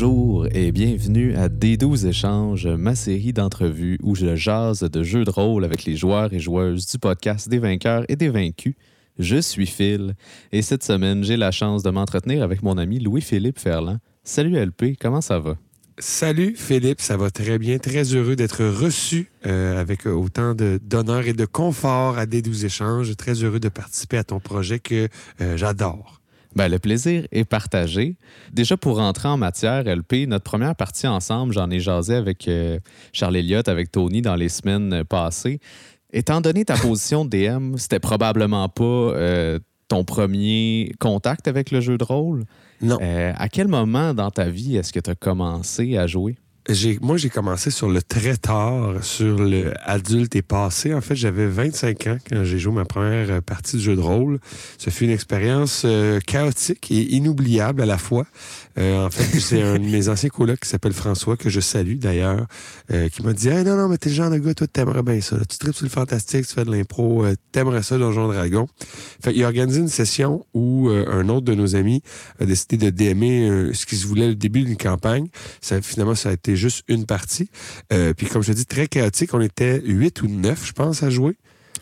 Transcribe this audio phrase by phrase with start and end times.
[0.00, 5.30] Bonjour et bienvenue à D12 Échanges, ma série d'entrevues où je jase de jeux de
[5.30, 8.76] rôle avec les joueurs et joueuses du podcast des vainqueurs et des vaincus.
[9.18, 10.14] Je suis Phil
[10.52, 13.98] et cette semaine, j'ai la chance de m'entretenir avec mon ami Louis-Philippe Ferland.
[14.24, 15.58] Salut LP, comment ça va?
[15.98, 17.76] Salut Philippe, ça va très bien.
[17.76, 23.14] Très heureux d'être reçu euh, avec autant d'honneur et de confort à D12 Échanges.
[23.18, 25.08] Très heureux de participer à ton projet que
[25.42, 26.19] euh, j'adore.
[26.56, 28.16] Ben, le plaisir est partagé.
[28.52, 32.78] Déjà, pour rentrer en matière, LP, notre première partie ensemble, j'en ai jasé avec euh,
[33.12, 35.60] Charles Elliott, avec Tony dans les semaines passées.
[36.12, 41.80] Étant donné ta position de DM, c'était probablement pas euh, ton premier contact avec le
[41.80, 42.44] jeu de rôle?
[42.80, 42.98] Non.
[43.00, 46.36] Euh, à quel moment dans ta vie est-ce que tu as commencé à jouer?
[47.00, 50.94] Moi, j'ai commencé sur le très tard, sur le adulte et passé.
[50.94, 54.38] En fait, j'avais 25 ans quand j'ai joué ma première partie de jeu de rôle.
[54.78, 58.24] Ce fut une expérience euh, chaotique et inoubliable à la fois.
[58.78, 61.96] Euh, en fait, c'est un de mes anciens colocs qui s'appelle François, que je salue
[61.96, 62.46] d'ailleurs,
[62.92, 65.02] euh, qui m'a dit hey, Non, non, mais t'es le genre de gars, toi, t'aimerais
[65.02, 65.36] bien ça.
[65.48, 68.68] Tu tripes sur le fantastique, tu fais de l'impro, euh, t'aimerais ça, Donjon Dragon.
[69.22, 72.02] Fait il a organisé une session où euh, un autre de nos amis
[72.38, 75.26] a décidé de DMer euh, ce qu'il se voulait le début d'une campagne.
[75.60, 77.50] Ça, finalement, ça a été juste une partie.
[77.92, 79.34] Euh, puis comme je te dis, très chaotique.
[79.34, 81.36] On était huit ou neuf, je pense, à jouer.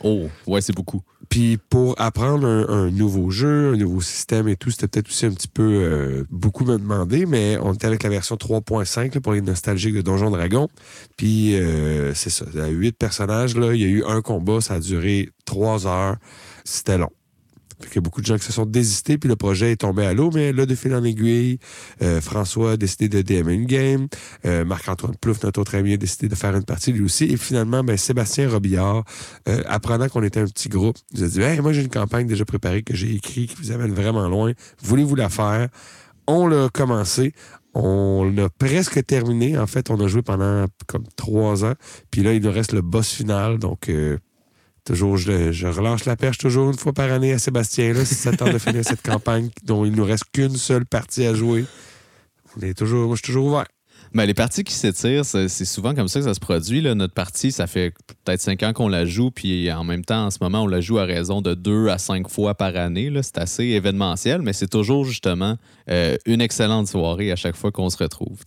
[0.05, 1.03] Oh, ouais, c'est beaucoup.
[1.29, 5.27] Puis pour apprendre un, un nouveau jeu, un nouveau système et tout, c'était peut-être aussi
[5.27, 9.21] un petit peu euh, beaucoup me demander, mais on était avec la version 3.5 là,
[9.21, 10.69] pour les nostalgiques de Donjon Dragon.
[11.17, 14.23] Puis euh, c'est ça, il y a huit personnages, là, il y a eu un
[14.23, 16.17] combat, ça a duré trois heures.
[16.65, 17.11] C'était long.
[17.81, 20.05] Qu'il y a beaucoup de gens qui se sont désistés, puis le projet est tombé
[20.05, 21.59] à l'eau, mais là, de fil en aiguille,
[22.03, 24.09] euh, François a décidé de DM une game,
[24.45, 27.37] euh, Marc-Antoine Plouffe, notre autre ami, a décidé de faire une partie lui aussi, et
[27.37, 29.05] finalement, ben, Sébastien Robillard,
[29.49, 32.27] euh, apprenant qu'on était un petit groupe, nous a dit Hey, moi j'ai une campagne
[32.27, 34.53] déjà préparée que j'ai écrite qui vous amène vraiment loin.
[34.83, 35.69] Voulez-vous la faire?
[36.27, 37.33] On l'a commencé.
[37.75, 39.59] On l'a presque terminé.
[39.59, 41.75] En fait, on a joué pendant comme trois ans.
[42.11, 43.59] Puis là, il nous reste le boss final.
[43.59, 44.19] Donc, euh,
[44.88, 47.93] toujours, je, relâche la perche toujours une fois par année à Sébastien.
[47.93, 51.34] Là, si ça de finir cette campagne dont il nous reste qu'une seule partie à
[51.34, 51.66] jouer.
[52.60, 53.66] Je suis toujours ouvert.
[54.15, 56.81] Ben, les parties qui s'étirent, c'est souvent comme ça que ça se produit.
[56.81, 56.94] Là.
[56.94, 57.93] Notre partie, ça fait
[58.25, 60.81] peut-être cinq ans qu'on la joue, puis en même temps, en ce moment, on la
[60.81, 63.12] joue à raison de deux à cinq fois par année.
[63.22, 65.56] C'est assez événementiel, mais c'est toujours justement
[65.91, 68.38] euh, une excellente soirée à chaque fois qu'on se retrouve.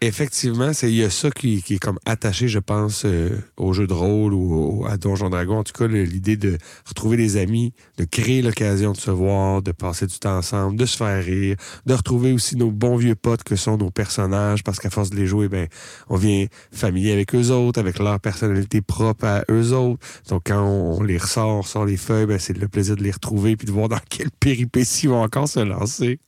[0.00, 3.88] Effectivement, c'est il y a ça qui, est comme attaché, je pense, euh, au jeu
[3.88, 5.58] de rôle ou au- à Donjon Dragon.
[5.58, 9.72] En tout cas, l'idée de retrouver des amis, de créer l'occasion de se voir, de
[9.72, 13.42] passer du temps ensemble, de se faire rire, de retrouver aussi nos bons vieux potes
[13.42, 15.66] que sont nos personnages, parce qu'à force de les jouer, ben,
[16.08, 20.06] on vient familier avec eux autres, avec leur personnalité propre à eux autres.
[20.28, 23.10] Donc, quand on, les ressort, on ressort les feuilles, ben, c'est le plaisir de les
[23.10, 26.20] retrouver puis de voir dans quelle péripétie ils vont encore se lancer.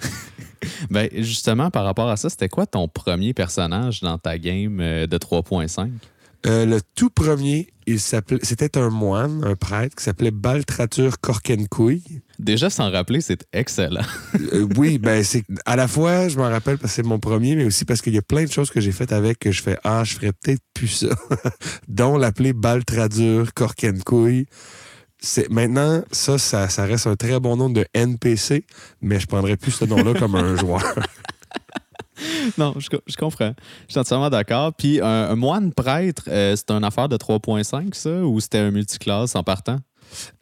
[0.90, 5.06] Ben, justement, par rapport à ça, c'était quoi ton premier personnage dans ta game euh,
[5.06, 5.90] de 3.5?
[6.46, 12.04] Euh, le tout premier, il s'appelait, c'était un moine, un prêtre, qui s'appelait Baltratur Corkencouille.
[12.38, 14.04] Déjà, sans rappeler, c'est excellent.
[14.52, 17.56] Euh, oui, ben c'est à la fois, je m'en rappelle parce que c'est mon premier,
[17.56, 19.62] mais aussi parce qu'il y a plein de choses que j'ai faites avec que je
[19.62, 21.08] fais ah, je ferais peut-être plus ça,
[21.88, 24.46] dont l'appeler Baltradur Corkencouille.
[25.20, 28.64] C'est maintenant ça, ça, ça reste un très bon nom de NPC,
[29.00, 30.82] mais je prendrais plus ce nom-là comme un joueur.
[32.56, 33.52] non, je, co- je comprends.
[33.86, 34.72] Je suis entièrement d'accord.
[34.74, 38.70] Puis, un, un moine prêtre, euh, c'est une affaire de 3.5, ça, ou c'était un
[38.70, 39.78] multiclasse en partant?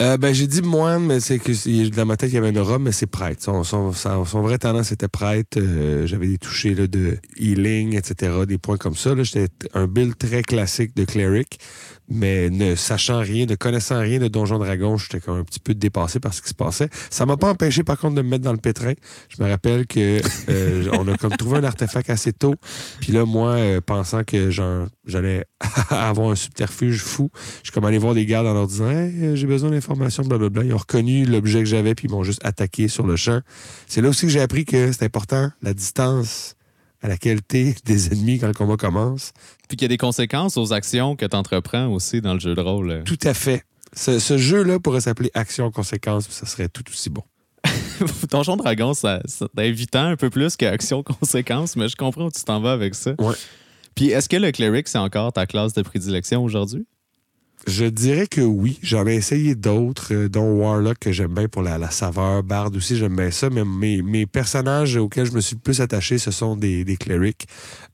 [0.00, 2.58] Euh, ben, j'ai dit moine, mais c'est que dans ma tête, il y avait une
[2.60, 3.42] robe, mais c'est prêtre.
[3.42, 5.58] Son, son, son, son vrai talent, c'était prêtre.
[5.58, 9.14] Euh, J'avais des touchés là, de healing, etc., des points comme ça.
[9.14, 9.24] là.
[9.24, 11.58] J'étais un build très classique de cleric,
[12.08, 15.74] mais ne sachant rien, ne connaissant rien de Donjon Dragon, j'étais comme un petit peu
[15.74, 16.88] dépassé par ce qui se passait.
[17.10, 18.92] Ça m'a pas empêché, par contre, de me mettre dans le pétrin.
[19.28, 22.54] Je me rappelle que euh, on a comme trouvé un artefact assez tôt.
[23.00, 25.44] Puis là, moi, euh, pensant que j'allais
[25.90, 29.12] avoir un subterfuge fou, je suis comme allé voir des gardes en leur disant Hey,
[29.22, 30.64] euh, j'ai besoin d'informations, blablabla.
[30.64, 33.40] Ils ont reconnu l'objet que j'avais, puis ils m'ont juste attaqué sur le champ.
[33.86, 36.55] C'est là aussi que j'ai appris que c'est important, la distance
[37.02, 39.32] à laquelle t'es des ennemis quand le combat commence.
[39.68, 42.54] Puis qu'il y a des conséquences aux actions que tu entreprends aussi dans le jeu
[42.54, 42.90] de rôle.
[42.90, 43.02] euh.
[43.04, 43.64] Tout à fait.
[43.94, 47.22] Ce, ce jeu-là pourrait s'appeler Action-Conséquence, puis ça serait tout aussi bon.
[48.30, 52.42] Donjon Dragon, ça, ça c'est invitant un peu plus qu'action-conséquence, mais je comprends où tu
[52.44, 53.14] t'en vas avec ça.
[53.18, 53.34] Ouais.
[53.94, 56.86] Puis est-ce que le cleric, c'est encore ta classe de prédilection aujourd'hui?
[57.66, 58.78] Je dirais que oui.
[58.82, 62.44] J'en ai essayé d'autres, euh, dont Warlock, que j'aime bien pour la, la saveur.
[62.44, 63.50] Bard aussi, j'aime bien ça.
[63.50, 66.96] Mais mes, mes personnages auxquels je me suis le plus attaché, ce sont des, des
[66.96, 67.46] clerics.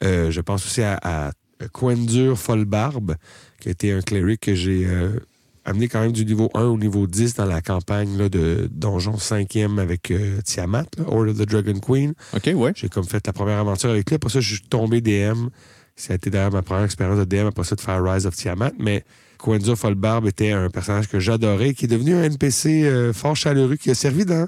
[0.05, 1.33] Euh, je pense aussi à, à
[1.73, 3.15] Quendur Folbarbe,
[3.61, 5.19] qui a été un cleric que j'ai euh,
[5.65, 9.15] amené quand même du niveau 1 au niveau 10 dans la campagne là, de Donjon
[9.17, 12.13] 5e avec euh, Tiamat, là, Order of the Dragon Queen.
[12.35, 12.73] OK, ouais.
[12.75, 14.17] J'ai comme fait la première aventure avec lui.
[14.17, 15.49] Après ça, je suis tombé DM.
[15.97, 18.35] Ça a été d'ailleurs ma première expérience de DM après ça de faire Rise of
[18.35, 18.73] Tiamat.
[18.79, 19.05] Mais
[19.43, 23.77] Quenzo Folbarb était un personnage que j'adorais, qui est devenu un NPC euh, fort chaleureux,
[23.77, 24.47] qui a servi dans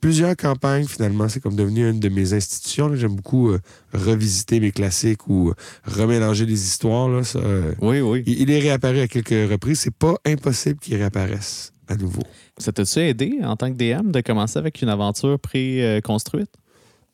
[0.00, 1.28] plusieurs campagnes finalement.
[1.30, 2.94] C'est comme devenu une de mes institutions.
[2.94, 3.58] J'aime beaucoup euh,
[3.94, 5.54] revisiter mes classiques ou euh,
[5.84, 7.08] remélanger les histoires.
[7.08, 7.40] Là, ça,
[7.80, 8.22] Oui, oui.
[8.26, 9.80] il, il est réapparu à quelques reprises.
[9.80, 12.22] C'est pas impossible qu'il réapparaisse à nouveau.
[12.58, 16.50] Ça t'a-tu aidé en tant que DM de commencer avec une aventure pré-construite?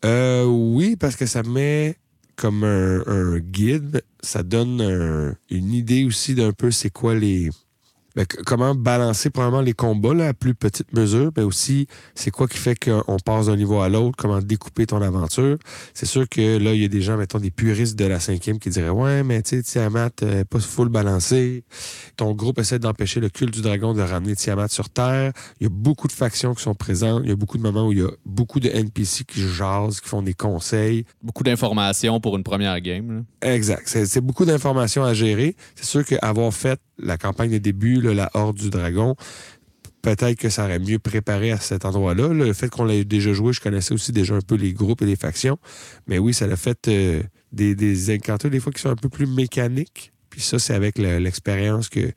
[0.04, 1.96] Euh, oui, parce que ça met
[2.36, 7.50] comme un, un guide, ça donne un- une idée aussi d'un peu c'est quoi les.
[8.46, 12.58] Comment balancer probablement les combats là, à plus petite mesure, mais aussi c'est quoi qui
[12.58, 15.58] fait qu'on passe d'un niveau à l'autre, comment découper ton aventure?
[15.94, 18.58] C'est sûr que là, il y a des gens, mettons, des puristes de la cinquième
[18.58, 21.64] qui diraient Ouais, mais tu sais, Tiamat, euh, pas full balancé.
[22.16, 25.32] Ton groupe essaie d'empêcher le culte du dragon de ramener Tiamat sur Terre.
[25.60, 27.22] Il y a beaucoup de factions qui sont présentes.
[27.24, 30.00] Il y a beaucoup de moments où il y a beaucoup de NPC qui jasent,
[30.00, 31.04] qui font des conseils.
[31.22, 33.24] Beaucoup d'informations pour une première game.
[33.42, 33.52] là.
[33.54, 33.82] Exact.
[33.86, 35.56] C'est beaucoup d'informations à gérer.
[35.74, 39.14] C'est sûr qu'avoir fait la campagne de début, la Horde du Dragon,
[40.02, 42.28] peut-être que ça aurait mieux préparé à cet endroit-là.
[42.28, 45.06] Le fait qu'on l'ait déjà joué, je connaissais aussi déjà un peu les groupes et
[45.06, 45.58] les factions.
[46.06, 49.10] Mais oui, ça a fait euh, des, des encanteurs des fois qui sont un peu
[49.10, 50.12] plus mécaniques.
[50.30, 52.12] Puis ça, c'est avec le- l'expérience que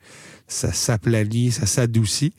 [0.48, 2.32] ça s'aplanit, ça s'adoucit.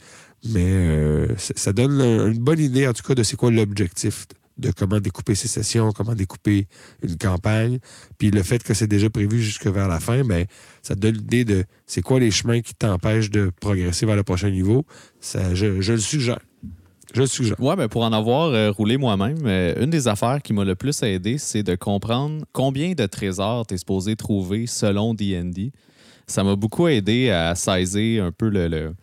[0.47, 4.25] Mais euh, ça donne un- une bonne idée, en tout cas, de c'est quoi l'objectif
[4.57, 6.67] de comment découper ces sessions, comment découper
[7.03, 7.79] une campagne.
[8.17, 10.45] Puis le fait que c'est déjà prévu jusque vers la fin, ben,
[10.81, 14.23] ça te donne l'idée de c'est quoi les chemins qui t'empêchent de progresser vers le
[14.23, 14.85] prochain niveau.
[15.19, 16.39] Ça, je, je le suggère.
[17.13, 17.59] Je le suggère.
[17.61, 20.75] Ouais, ben pour en avoir euh, roulé moi-même, euh, une des affaires qui m'a le
[20.75, 25.71] plus aidé, c'est de comprendre combien de trésors tu es supposé trouver selon D&D.
[26.27, 28.93] Ça m'a beaucoup aidé à saisir un peu le, le-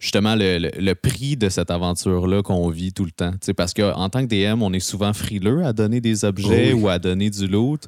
[0.00, 3.32] justement le, le- le prix de cette aventure-là qu'on vit tout le temps.
[3.56, 6.82] Parce qu'en tant que DM, on est souvent frileux à donner des objets Oh oui.
[6.82, 7.86] ou à donner du loot.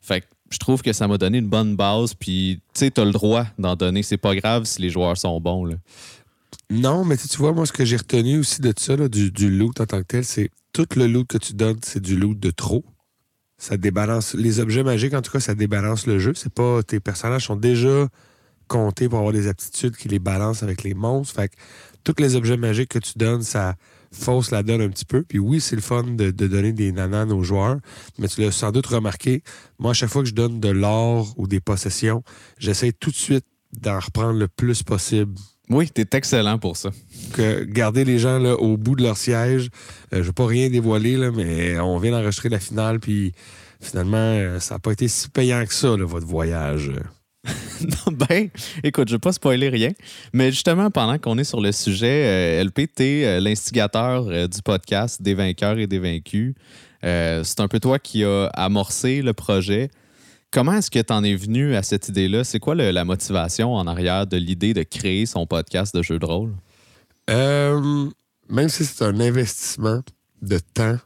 [0.00, 2.14] Fait que je trouve que ça m'a donné une bonne base.
[2.14, 4.02] Puis, tu sais, t'as le droit d'en donner.
[4.04, 5.64] C'est pas grave si les joueurs sont bons.
[5.64, 5.74] Là.
[6.70, 9.30] Non, mais tu tu vois, moi, ce que j'ai retenu aussi de ça, là, du,
[9.32, 12.16] du loot en tant que tel, c'est tout le loot que tu donnes, c'est du
[12.16, 12.84] loot de trop.
[13.58, 14.34] Ça débalance.
[14.34, 16.32] Les objets magiques, en tout cas, ça débalance le jeu.
[16.34, 16.82] C'est pas.
[16.82, 18.08] Tes personnages sont déjà
[18.68, 21.34] comptés pour avoir des aptitudes qui les balancent avec les monstres.
[21.34, 21.54] Fait que
[22.04, 23.74] tous les objets magiques que tu donnes, ça
[24.12, 25.22] fausse la donne un petit peu.
[25.22, 27.78] Puis oui, c'est le fun de, de donner des nananes aux joueurs,
[28.18, 29.42] mais tu l'as sans doute remarqué.
[29.78, 32.22] Moi, à chaque fois que je donne de l'or ou des possessions,
[32.58, 33.44] j'essaie tout de suite
[33.80, 35.34] d'en reprendre le plus possible
[35.68, 36.90] Oui, t'es excellent pour ça.
[37.32, 39.68] que garder les gens là, au bout de leur siège.
[40.12, 43.32] Euh, je ne veux pas rien dévoiler, là, mais on vient d'enregistrer la finale, puis
[43.80, 46.92] finalement, euh, ça n'a pas été si payant que ça, là, votre voyage.
[47.80, 48.48] Non, ben,
[48.82, 49.90] écoute, je vais pas spoiler rien,
[50.32, 54.62] mais justement, pendant qu'on est sur le sujet, euh, LP, t'es euh, l'instigateur euh, du
[54.62, 56.54] podcast Des vainqueurs et des vaincus.
[57.04, 59.90] Euh, c'est un peu toi qui as amorcé le projet.
[60.50, 62.44] Comment est-ce que tu en es venu à cette idée-là?
[62.44, 66.24] C'est quoi la motivation en arrière de l'idée de créer son podcast de jeu de
[66.24, 66.54] rôle?
[67.28, 70.00] Même si c'est un investissement
[70.40, 70.98] de temps,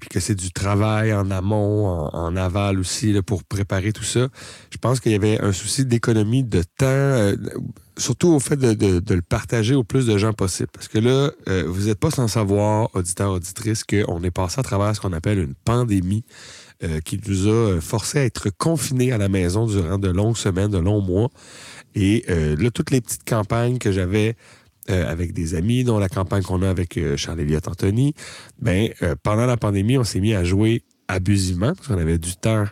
[0.00, 4.28] puis que c'est du travail en amont, en, aval aussi, pour préparer tout ça,
[4.70, 7.36] je pense qu'il y avait un souci d'économie de temps, euh,
[7.96, 10.68] surtout au fait de, le partager au plus de gens possible.
[10.72, 14.62] Parce que là, euh, vous n'êtes pas sans savoir, auditeur, auditrice, qu'on est passé à
[14.64, 16.24] travers ce qu'on appelle une pandémie
[16.82, 20.70] euh, qui nous a forcé à être confinés à la maison durant de longues semaines,
[20.70, 21.30] de longs mois.
[21.94, 24.36] Et là, toutes les petites campagnes que j'avais
[24.90, 28.14] euh, avec des amis, dont la campagne qu'on a avec euh, Charles Elliott Anthony,
[28.58, 32.36] ben, euh, pendant la pandémie, on s'est mis à jouer abusivement parce qu'on avait du
[32.36, 32.64] temps.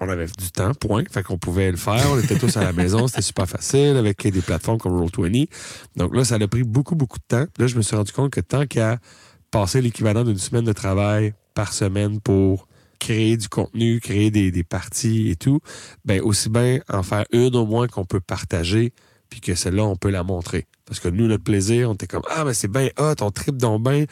[0.00, 1.04] On avait du temps, point.
[1.10, 2.04] Fait qu'on pouvait le faire.
[2.10, 3.06] On était tous à la maison.
[3.08, 5.48] C'était super facile avec des plateformes comme Roll20.
[5.96, 7.46] Donc là, ça a pris beaucoup, beaucoup de temps.
[7.58, 8.98] Là, je me suis rendu compte que tant qu'à
[9.50, 12.66] passer l'équivalent d'une semaine de travail par semaine pour
[12.98, 15.60] créer du contenu, créer des, des parties et tout,
[16.04, 18.92] ben aussi bien en faire une au moins qu'on peut partager,
[19.34, 20.68] puis que celle-là, on peut la montrer.
[20.86, 23.56] Parce que nous, notre plaisir, on était comme Ah, ben c'est bien hot, on tripe
[23.56, 24.04] donc bien.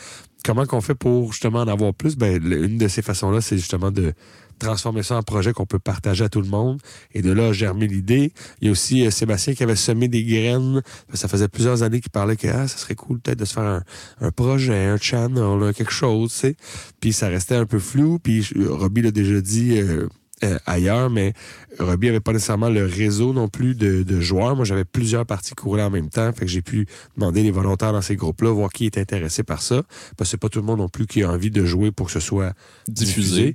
[0.44, 2.16] Comment qu'on fait pour justement en avoir plus?
[2.16, 4.14] Ben, une de ces façons-là, c'est justement de
[4.58, 6.80] transformer ça en projet qu'on peut partager à tout le monde.
[7.14, 8.32] Et de là, a germé l'idée.
[8.60, 10.82] Il y a aussi euh, Sébastien qui avait semé des graines.
[11.14, 13.62] Ça faisait plusieurs années qu'il parlait que ah, ça serait cool peut-être de se faire
[13.62, 13.82] un,
[14.20, 16.56] un projet, un channel, quelque chose, tu sais.
[17.00, 18.18] Puis ça restait un peu flou.
[18.18, 20.08] Puis Robbie l'a déjà dit euh,
[20.44, 21.32] euh, ailleurs, mais
[21.78, 24.56] Robbie avait pas nécessairement le réseau non plus de, de joueurs.
[24.56, 26.32] Moi, j'avais plusieurs parties roulaient en même temps.
[26.32, 29.62] Fait que j'ai pu demander les volontaires dans ces groupes-là, voir qui est intéressé par
[29.62, 29.82] ça.
[30.16, 32.06] Parce que c'est pas tout le monde non plus qui a envie de jouer pour
[32.06, 32.52] que ce soit
[32.88, 33.54] diffusé.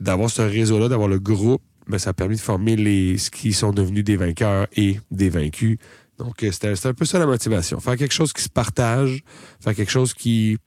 [0.00, 3.52] D'avoir ce réseau-là, d'avoir le groupe, ben, ça a permis de former les ce qui
[3.52, 5.78] sont devenus des vainqueurs et des vaincus,
[6.18, 7.80] Donc, euh, c'était un peu ça la motivation.
[7.80, 9.22] Faire quelque chose qui se partage,
[9.60, 10.58] faire quelque chose qui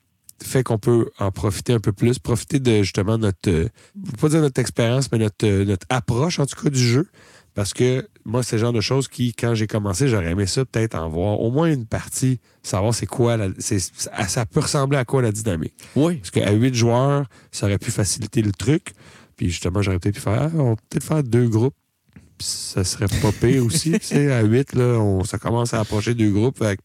[0.44, 3.68] fait qu'on peut en profiter un peu plus, profiter de justement notre, euh,
[4.20, 7.08] pas dire notre expérience, mais notre, euh, notre approche en tout cas du jeu.
[7.54, 10.64] Parce que moi, c'est le genre de choses qui, quand j'ai commencé, j'aurais aimé ça
[10.64, 14.62] peut-être en voir au moins une partie, savoir c'est quoi, la, c'est, ça ça peut
[14.62, 15.74] ressembler à quoi la dynamique.
[15.98, 16.16] Oui.
[16.18, 18.94] Parce qu'à huit joueurs, ça aurait pu faciliter le truc.
[19.36, 21.76] Puis justement, j'aurais peut-être pu faire, ah, on peut peut-être faire deux groupes.
[22.40, 23.92] Ça serait pas pire aussi.
[23.92, 26.58] tu sais, à huit, là, on, ça commence à approcher deux groupes.
[26.58, 26.82] Fait, que-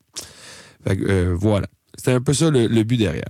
[0.85, 1.67] fait euh, voilà.
[1.97, 3.29] C'était un peu ça le, le but derrière.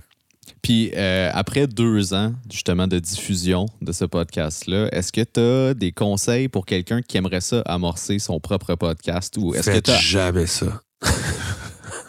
[0.61, 5.73] Puis euh, après deux ans justement de diffusion de ce podcast-là, est-ce que tu as
[5.73, 9.95] des conseils pour quelqu'un qui aimerait ça amorcer son propre podcast ou est-ce que as...
[9.99, 10.81] jamais ça.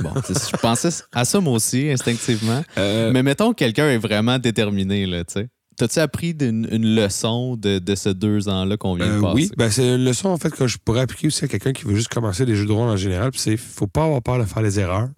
[0.01, 2.63] Bon, je pensais à ça moi aussi instinctivement.
[2.79, 5.49] Euh, Mais mettons que quelqu'un est vraiment déterminé, là, tu sais.
[5.77, 9.35] T'as-tu appris une, leçon de, de ces deux ans-là qu'on vient de Euh, passer?
[9.35, 11.85] oui, ben c'est une leçon en fait que je pourrais appliquer aussi à quelqu'un qui
[11.85, 13.31] veut juste commencer des jeux de rôle en général.
[13.33, 15.09] Puis c'est faut pas avoir peur de faire des erreurs.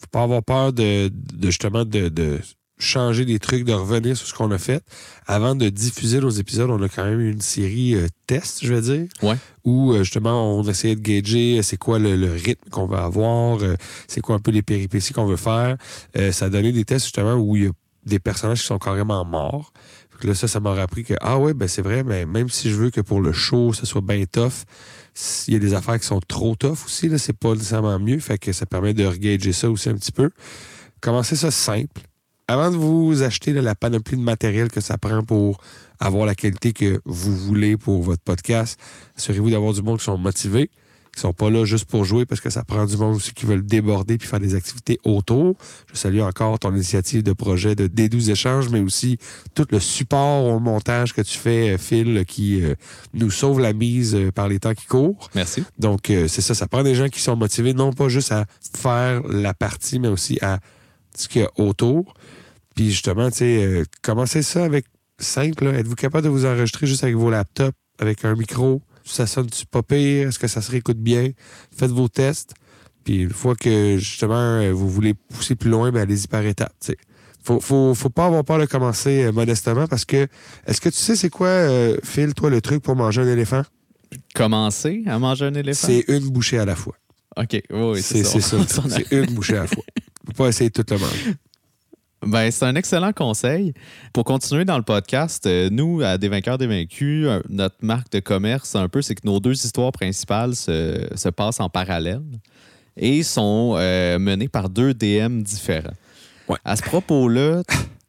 [0.00, 2.38] Faut pas avoir peur de, de justement de, de
[2.78, 4.82] changer des trucs, de revenir sur ce qu'on a fait.
[5.26, 8.72] Avant de diffuser nos épisodes, on a quand même eu une série euh, test, je
[8.72, 9.08] vais dire.
[9.22, 9.36] Ouais.
[9.64, 12.96] Où euh, justement on essayait de gager euh, c'est quoi le, le rythme qu'on veut
[12.96, 13.74] avoir, euh,
[14.08, 15.76] c'est quoi un peu les péripéties qu'on veut faire.
[16.16, 17.70] Euh, ça a donné des tests justement où il y a
[18.06, 19.72] des personnages qui sont carrément morts.
[20.22, 22.76] Là, ça, ça m'aurait appris que, ah ouais, ben c'est vrai, mais même si je
[22.76, 24.64] veux que pour le show, ça soit bien tough,
[25.14, 28.18] s'il y a des affaires qui sont trop tough aussi, là, c'est pas nécessairement mieux.
[28.18, 30.30] Fait que ça permet de regager ça aussi un petit peu.
[31.00, 32.02] Commencez ça simple.
[32.48, 35.60] Avant de vous acheter là, la panoplie de matériel que ça prend pour
[36.00, 38.80] avoir la qualité que vous voulez pour votre podcast,
[39.16, 40.70] assurez-vous d'avoir du monde qui sont motivés,
[41.14, 43.46] qui sont pas là juste pour jouer parce que ça prend du monde aussi qui
[43.46, 45.56] veulent déborder puis faire des activités autour.
[45.92, 49.18] Je salue encore ton initiative de projet de D12 échanges, mais aussi
[49.54, 52.74] tout le support au montage que tu fais, euh, Phil, qui euh,
[53.14, 55.28] nous sauve la mise euh, par les temps qui courent.
[55.34, 55.64] Merci.
[55.78, 58.46] Donc, euh, c'est ça, ça prend des gens qui sont motivés, non pas juste à
[58.76, 60.60] faire la partie, mais aussi à
[61.16, 62.14] ce qu'il y a autour.
[62.76, 64.86] Puis justement, tu sais, commencez ça avec
[65.18, 65.64] simple.
[65.66, 65.78] là.
[65.78, 68.80] Êtes-vous capable de vous enregistrer juste avec vos laptops, avec un micro?
[69.10, 70.28] Ça sonne-tu pas pire?
[70.28, 71.30] Est-ce que ça se réécoute bien?
[71.76, 72.54] Faites vos tests.
[73.04, 76.74] Puis une fois que justement euh, vous voulez pousser plus loin, ben allez-y par étapes.
[76.80, 76.96] tu sais.
[77.42, 80.26] Faut, faut, faut pas avoir peur de commencer euh, modestement parce que
[80.66, 83.62] est-ce que tu sais c'est quoi, euh, Phil, toi, le truc pour manger un éléphant?
[84.34, 85.86] Commencer à manger un éléphant?
[85.86, 86.94] C'est une bouchée à la fois.
[87.36, 88.40] OK, oui, c'est ça.
[88.88, 89.84] C'est une bouchée à la fois.
[90.26, 91.34] Faut pas essayer de tout le manger.
[92.26, 93.72] Ben, c'est un excellent conseil.
[94.12, 98.12] Pour continuer dans le podcast, euh, nous, à Des vainqueurs, des vaincus, euh, notre marque
[98.12, 102.22] de commerce, un peu, c'est que nos deux histoires principales se, se passent en parallèle
[102.96, 105.94] et sont euh, menées par deux DM différents.
[106.48, 106.58] Ouais.
[106.64, 107.62] À ce propos-là,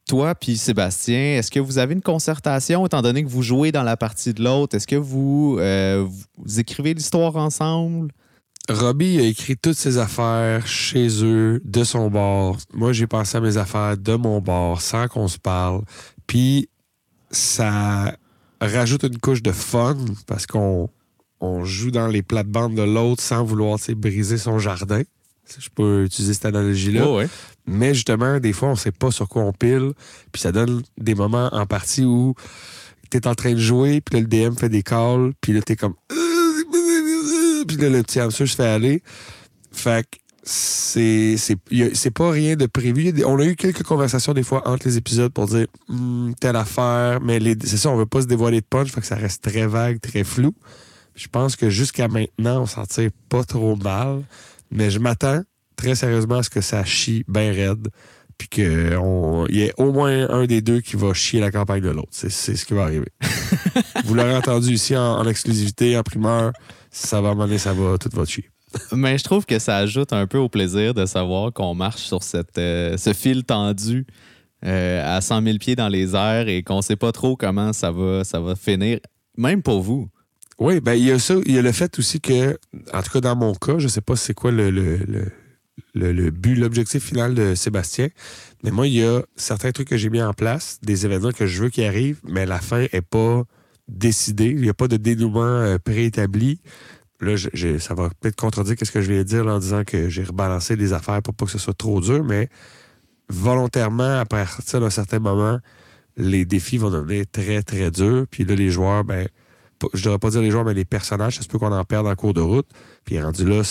[0.08, 3.84] toi puis Sébastien, est-ce que vous avez une concertation étant donné que vous jouez dans
[3.84, 4.76] la partie de l'autre?
[4.76, 6.06] Est-ce que vous, euh,
[6.38, 8.12] vous écrivez l'histoire ensemble?
[8.70, 12.58] Robbie a écrit toutes ses affaires chez eux, de son bord.
[12.74, 15.82] Moi, j'ai pensé à mes affaires de mon bord, sans qu'on se parle.
[16.28, 16.70] Puis,
[17.32, 18.16] ça
[18.60, 20.90] rajoute une couche de fun parce qu'on
[21.40, 25.02] on joue dans les plates-bandes de l'autre sans vouloir tu sais, briser son jardin.
[25.58, 27.08] Je peux utiliser cette analogie-là.
[27.08, 27.28] Oh, ouais.
[27.66, 29.92] Mais justement, des fois, on sait pas sur quoi on pile.
[30.32, 32.36] Puis ça donne des moments en partie où
[33.10, 35.62] tu es en train de jouer, puis là, le DM fait des calls, puis là,
[35.62, 35.96] tu es comme.
[37.68, 39.02] Puis là, le petit hamster se fait aller.
[39.72, 43.14] Fait que c'est c'est pas rien de prévu.
[43.26, 47.22] On a eu quelques conversations des fois entre les épisodes pour dire Hmm, telle affaire,
[47.22, 49.44] mais les- c'est ça, on veut pas se dévoiler de punch, fait que ça reste
[49.44, 50.54] très vague, très flou.
[51.16, 54.24] Je pense que jusqu'à maintenant, on s'en tire pas trop mal,
[54.72, 55.42] mais je m'attends
[55.76, 57.90] très sérieusement à ce que ça chie bien raide,
[58.38, 58.98] puis qu'il
[59.50, 62.10] y ait au moins un des deux qui va chier la campagne de l'autre.
[62.12, 63.10] C'est c'est ce qui va arriver.
[64.06, 66.52] Vous l'aurez entendu ici en, en exclusivité, en primeur,
[66.92, 68.50] ça va donné, ça va, tout va chier.
[68.94, 72.24] Mais je trouve que ça ajoute un peu au plaisir de savoir qu'on marche sur
[72.24, 74.06] cette, euh, ce fil tendu
[74.66, 77.92] euh, à 100 000 pieds dans les airs et qu'on sait pas trop comment ça
[77.92, 79.00] va, ça va finir,
[79.38, 80.08] même pour vous.
[80.60, 82.58] Oui, ben il y a ça, il y a le fait aussi que,
[82.94, 85.26] en tout cas dans mon cas, je sais pas c'est quoi le, le, le,
[85.96, 88.10] le- le but, l'objectif final de Sébastien,
[88.64, 91.48] mais moi, il y a certains trucs que j'ai mis en place, des événements que
[91.48, 93.44] je veux qui arrivent, mais la fin est pas
[93.88, 96.62] il n'y a pas de dénouement euh, préétabli.
[97.20, 97.36] Là,
[97.80, 100.76] ça va peut-être contredire ce que je viens de dire en disant que j'ai rebalancé
[100.76, 102.50] des affaires pour pas que ce soit trop dur, mais
[103.30, 105.60] volontairement, à partir d'un certain moment,
[106.18, 108.26] les défis vont devenir très, très durs.
[108.30, 109.28] Puis là, les joueurs, ben,
[109.94, 112.08] je devrais pas dire les joueurs, mais les personnages, ça se peut qu'on en perde
[112.08, 112.68] en cours de route.
[113.06, 113.62] Puis rendu là,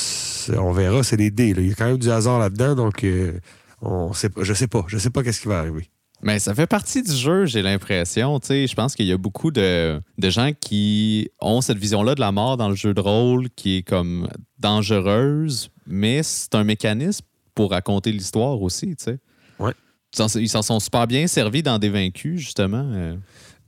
[0.58, 1.54] on verra, c'est des dés.
[1.56, 3.38] Il y a quand même du hasard là-dedans, donc euh,
[3.82, 4.84] on sait pas, je sais pas.
[4.88, 5.90] Je sais pas qu'est-ce qui va arriver.
[6.22, 8.38] Mais ça fait partie du jeu, j'ai l'impression.
[8.40, 12.14] Tu sais, Je pense qu'il y a beaucoup de, de gens qui ont cette vision-là
[12.14, 16.64] de la mort dans le jeu de rôle qui est comme dangereuse, mais c'est un
[16.64, 17.24] mécanisme
[17.54, 19.18] pour raconter l'histoire aussi, tu sais.
[19.58, 19.72] Ouais.
[20.36, 22.84] Ils s'en sont super bien servis dans des vaincus, justement.
[22.94, 23.16] euh.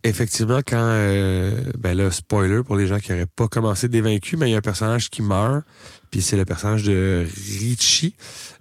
[0.05, 0.77] Effectivement, quand.
[0.79, 4.53] euh, ben là, spoiler pour les gens qui n'auraient pas commencé des vaincus, mais il
[4.53, 5.65] y a un personnage qui meurt,
[6.13, 7.27] puis c'est le personnage de
[7.59, 8.15] Richie.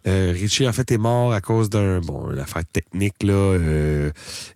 [0.07, 1.99] Euh, Richie, en fait, est mort à cause d'un.
[1.99, 3.33] Bon, une affaire technique, là.
[3.33, 4.09] euh,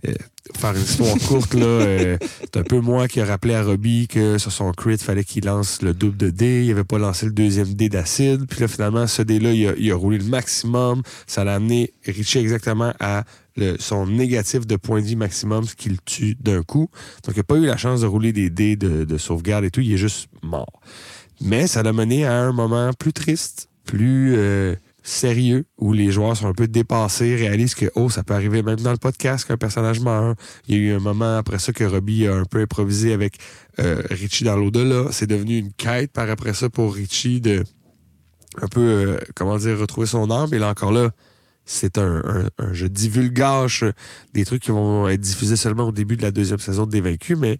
[0.07, 0.13] euh,
[0.55, 1.65] faire une histoire courte, là.
[1.65, 5.25] euh, c'est un peu moi qui a rappelé à Robbie que sur son crit, fallait
[5.25, 6.63] qu'il lance le double de dés.
[6.63, 8.47] Il n'avait pas lancé le deuxième dé d'acide.
[8.49, 11.03] Puis là, finalement, ce dé-là, il a, il a roulé le maximum.
[11.27, 13.25] Ça l'a amené Richie exactement à
[13.79, 16.89] son négatif de point de vie maximum, ce qui tue d'un coup.
[17.25, 19.71] Donc, il n'a pas eu la chance de rouler des dés de, de sauvegarde et
[19.71, 19.81] tout.
[19.81, 20.81] Il est juste mort.
[21.41, 26.35] Mais ça l'a mené à un moment plus triste, plus euh, sérieux, où les joueurs
[26.35, 29.57] sont un peu dépassés, réalisent que, oh, ça peut arriver même dans le podcast qu'un
[29.57, 30.39] personnage meurt.
[30.67, 33.37] Il y a eu un moment après ça que Robbie a un peu improvisé avec
[33.79, 35.11] euh, Richie dans l'au-delà.
[35.11, 37.63] C'est devenu une quête par après ça pour Richie de
[38.61, 40.53] un peu, euh, comment dire, retrouver son âme.
[40.53, 41.11] Et là encore là,
[41.65, 43.85] c'est un, un, un jeu divulgage
[44.33, 47.01] des trucs qui vont être diffusés seulement au début de la deuxième saison de Des
[47.01, 47.57] Vaincus, mais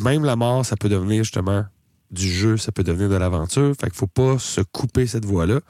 [0.00, 1.64] même la mort, ça peut devenir justement
[2.12, 3.72] du jeu, ça peut devenir de l'aventure.
[3.80, 5.60] Fait qu'il faut pas se couper cette voie-là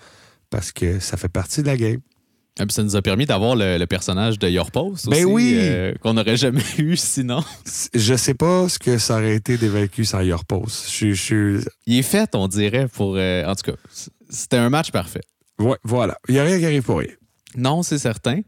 [0.51, 2.01] parce que ça fait partie de la game.
[2.59, 5.33] Ah, puis ça nous a permis d'avoir le, le personnage de Your Post Ben aussi,
[5.33, 5.57] oui!
[5.59, 7.43] euh, qu'on n'aurait jamais eu sinon.
[7.95, 10.91] Je sais pas ce que ça aurait été des vaincus sans Your Post.
[10.93, 13.15] Je, je, Il est fait, on dirait, pour...
[13.17, 13.79] euh, en tout cas,
[14.29, 15.23] c'était un match parfait.
[15.61, 16.19] ouais, voilà.
[16.29, 17.09] Il n'y a rien qui arrive pour rien.
[17.57, 18.41] Non, c'est certain.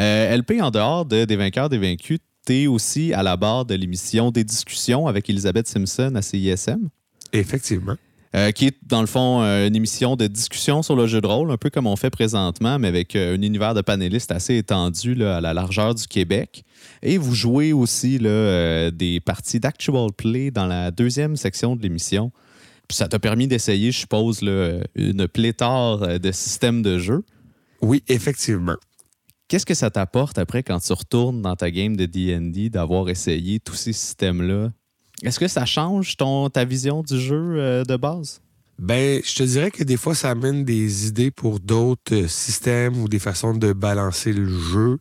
[0.00, 3.74] Euh, LP, en dehors de Des vainqueurs, des vaincus, t'es aussi à la barre de
[3.76, 6.88] l'émission Des discussions avec Elisabeth Simpson à CISM,
[7.34, 7.96] Effectivement.
[8.34, 11.26] euh, qui est, dans le fond, euh, une émission de discussion sur le jeu de
[11.26, 14.56] rôle, un peu comme on fait présentement, mais avec euh, un univers de panélistes assez
[14.56, 16.64] étendu là, à la largeur du Québec.
[17.02, 22.32] Et vous jouez aussi là, des parties d'actual play dans la deuxième section de l'émission.
[22.88, 27.24] Puis ça t'a permis d'essayer, je suppose, là, une pléthore de systèmes de jeu.
[27.80, 28.76] Oui, effectivement.
[29.48, 33.60] Qu'est-ce que ça t'apporte après quand tu retournes dans ta game de D&D d'avoir essayé
[33.60, 34.70] tous ces systèmes-là?
[35.24, 38.40] Est-ce que ça change ton, ta vision du jeu euh, de base?
[38.78, 43.00] Ben, je te dirais que des fois, ça amène des idées pour d'autres euh, systèmes
[43.00, 44.98] ou des façons de balancer le jeu.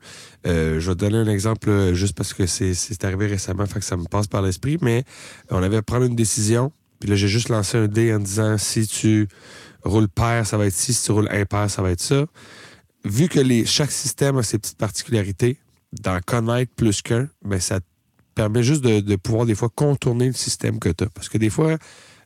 [0.47, 3.85] Euh, je vais te donner un exemple juste parce que c'est arrivé récemment, fait que
[3.85, 5.03] ça me passe par l'esprit, mais
[5.49, 8.57] on avait à prendre une décision, puis là, j'ai juste lancé un dé en disant
[8.57, 9.27] si tu
[9.83, 12.25] roules pair, ça va être ci, si tu roules impair, ça va être ça.
[13.03, 15.57] Vu que les, chaque système a ses petites particularités,
[16.01, 17.79] d'en connaître plus qu'un, ben, ça
[18.33, 21.09] permet juste de, pouvoir des fois contourner le système que tu as.
[21.09, 21.77] Parce que des fois,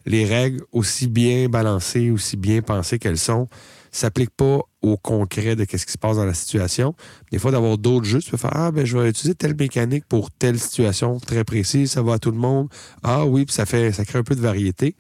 [0.06, 3.48] les règles, aussi bien balancées, aussi bien pensées qu'elles sont,
[3.92, 6.96] s'appliquent pas au concret de ce qui se passe dans la situation.
[7.32, 10.06] Des fois, d'avoir d'autres jeux, tu peux faire Ah, ben, je vais utiliser telle mécanique
[10.08, 12.70] pour telle situation très précise, ça va à tout le monde.
[13.04, 14.96] Ah oui, puis ça fait ça crée un peu de variété.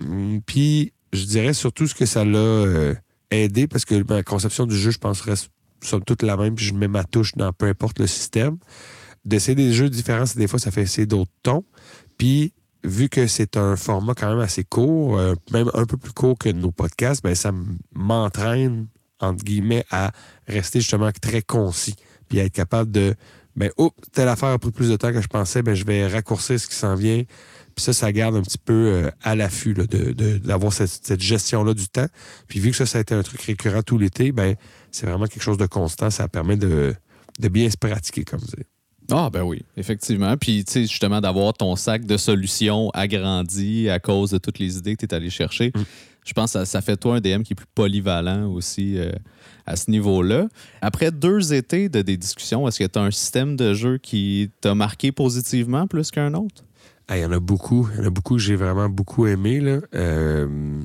[0.00, 2.94] Hum, Puis, je dirais surtout ce que ça l'a euh,
[3.30, 5.50] aidé, parce que ma conception du jeu, je pense, reste
[5.82, 8.56] somme toute la même, puis je mets ma touche dans peu importe le système.
[9.24, 11.64] D'essayer des jeux différents, des fois, ça fait essayer d'autres tons.
[12.18, 12.52] Puis,
[12.84, 16.36] vu que c'est un format quand même assez court, euh, même un peu plus court
[16.36, 17.52] que nos podcasts, ben, ça
[17.94, 18.88] m'entraîne,
[19.20, 20.10] entre guillemets, à
[20.48, 21.94] rester justement très concis.
[22.28, 23.14] Puis à être capable de,
[23.54, 26.06] ben, oups, telle affaire a pris plus de temps que je pensais, ben, je vais
[26.08, 27.22] raccourcir ce qui s'en vient.
[27.74, 30.90] Puis ça, ça garde un petit peu euh, à l'affût là, de, de- d'avoir cette,
[31.06, 32.08] cette gestion-là du temps.
[32.48, 34.56] Puis vu que ça, ça a été un truc récurrent tout l'été, ben,
[34.90, 36.10] c'est vraiment quelque chose de constant.
[36.10, 36.94] Ça permet de,
[37.38, 38.56] de bien se pratiquer, comme ça.
[39.14, 40.36] Ah, ben oui, effectivement.
[40.36, 44.78] Puis, tu sais, justement, d'avoir ton sac de solutions agrandi à cause de toutes les
[44.78, 45.80] idées que tu es allé chercher, Mm.
[46.24, 49.12] je pense que ça, ça fait toi un DM qui est plus polyvalent aussi euh,
[49.66, 50.48] à ce niveau-là.
[50.80, 54.50] Après deux étés de des discussions, est-ce que tu as un système de jeu qui
[54.60, 56.64] t'a marqué positivement plus qu'un autre?
[57.08, 57.88] Ah, Il y en a beaucoup.
[57.94, 59.60] Il y en a beaucoup que j'ai vraiment beaucoup aimé.
[59.60, 59.80] Là.
[59.94, 60.80] Euh,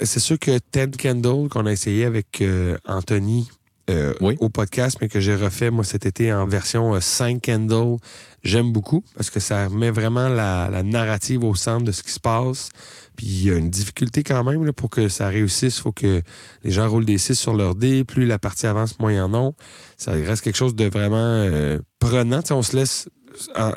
[0.00, 3.48] c'est sûr que Ten Candle, qu'on a essayé avec euh, Anthony
[3.92, 4.36] euh, Oui.
[4.40, 7.96] au podcast, mais que j'ai refait moi cet été en version 5 Candle,
[8.42, 12.10] j'aime beaucoup parce que ça met vraiment la, la narrative au centre de ce qui
[12.12, 12.70] se passe.
[13.16, 15.78] Puis il y a une difficulté quand même là, pour que ça réussisse.
[15.78, 16.22] Il faut que
[16.64, 18.04] les gens roulent des 6 sur leur dé.
[18.04, 19.54] Plus la partie avance, moins ils en ont.
[19.98, 22.40] Ça reste quelque chose de vraiment euh, prenant.
[22.50, 23.08] On se laisse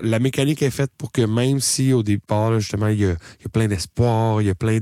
[0.01, 3.15] la mécanique est faite pour que même si au départ, justement, il y a,
[3.51, 4.79] plein d'espoir, il y a plein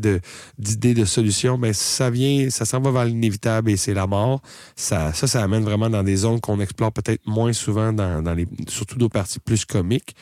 [0.58, 4.42] d'idées de, solutions, ben ça vient, ça s'en va vers l'inévitable et c'est la mort.
[4.76, 8.34] Ça, ça, ça amène vraiment dans des zones qu'on explore peut-être moins souvent, dans, dans
[8.34, 10.16] les, surtout nos parties plus comiques.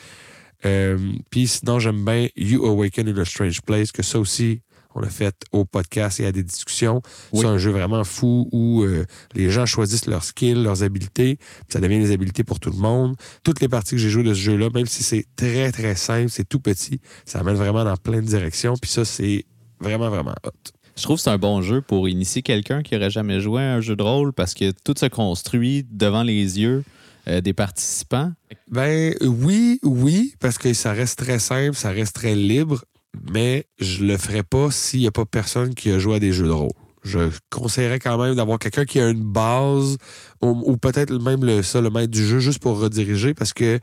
[0.64, 0.98] Euh,
[1.30, 4.62] Puis sinon, j'aime bien You Awaken in a Strange Place, que ça aussi,
[4.94, 7.02] on l'a fait au podcast et à des discussions.
[7.32, 7.40] Oui.
[7.40, 11.38] C'est un jeu vraiment fou où euh, les gens choisissent leurs skills, leurs habiletés.
[11.68, 13.16] Ça devient des habiletés pour tout le monde.
[13.42, 16.30] Toutes les parties que j'ai jouées de ce jeu-là, même si c'est très, très simple,
[16.30, 18.74] c'est tout petit, ça amène vraiment dans plein de directions.
[18.80, 19.44] Puis ça, c'est
[19.80, 20.50] vraiment, vraiment hot.
[20.96, 23.74] Je trouve que c'est un bon jeu pour initier quelqu'un qui n'aurait jamais joué à
[23.74, 26.84] un jeu de rôle parce que tout se construit devant les yeux
[27.28, 28.32] euh, des participants.
[28.70, 32.84] Ben oui, oui, parce que ça reste très simple, ça reste très libre,
[33.30, 36.32] mais je le ferais pas s'il n'y a pas personne qui a joué à des
[36.32, 36.70] jeux de rôle.
[37.04, 37.18] Je
[37.50, 39.96] conseillerais quand même d'avoir quelqu'un qui a une base
[40.40, 43.80] ou, peut-être même le, ça, le maître du jeu, juste pour rediriger, parce que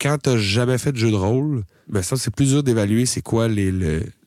[0.00, 3.04] quand tu n'as jamais fait de jeu de rôle, ben ça, c'est plus dur d'évaluer
[3.04, 3.48] c'est quoi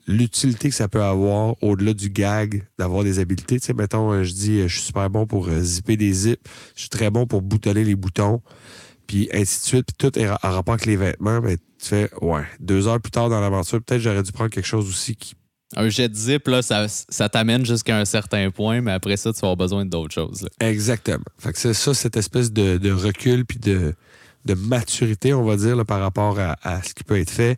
[0.08, 3.60] l'utilité que ça peut avoir au-delà du gag, d'avoir des habiletés.
[3.60, 6.42] Tu sais, mettons, je dis, je suis super bon pour euh, zipper des zips,
[6.76, 8.42] je suis très bon pour boutonner les boutons,
[9.08, 12.10] puis ainsi de suite, puis tout est en rapport avec les vêtements, ben, tu fais,
[12.22, 15.36] ouais, deux heures plus tard dans l'aventure, peut-être j'aurais dû prendre quelque chose aussi qui.
[15.76, 19.40] Un jet de zip, là, ça, t'amène jusqu'à un certain point, mais après ça, tu
[19.40, 20.48] vas avoir besoin d'autres choses.
[20.60, 21.24] Exactement.
[21.40, 23.96] Fait que c'est ça, cette espèce de, recul puis de,
[24.46, 27.58] de maturité, on va dire, par rapport à, à ce qui peut être fait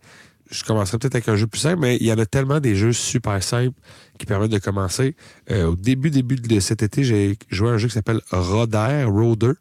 [0.50, 2.76] je commencerai peut-être avec un jeu plus simple, mais il y en a tellement des
[2.76, 3.78] jeux super simples
[4.18, 5.16] qui permettent de commencer.
[5.52, 9.06] Euh, au début, début de cet été, j'ai joué à un jeu qui s'appelle Roder,
[9.06, 9.54] Roder.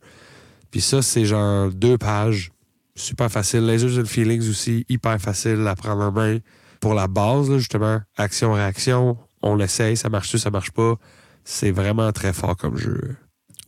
[0.75, 2.51] Puis ça, c'est genre deux pages.
[2.97, 3.61] Super facile.
[3.61, 6.39] Lasers and Feelings aussi, hyper facile à prendre en main.
[6.81, 10.97] Pour la base, justement, action-réaction, on l'essaye, ça marche-tu, ça marche pas?
[11.45, 13.15] C'est vraiment très fort comme jeu.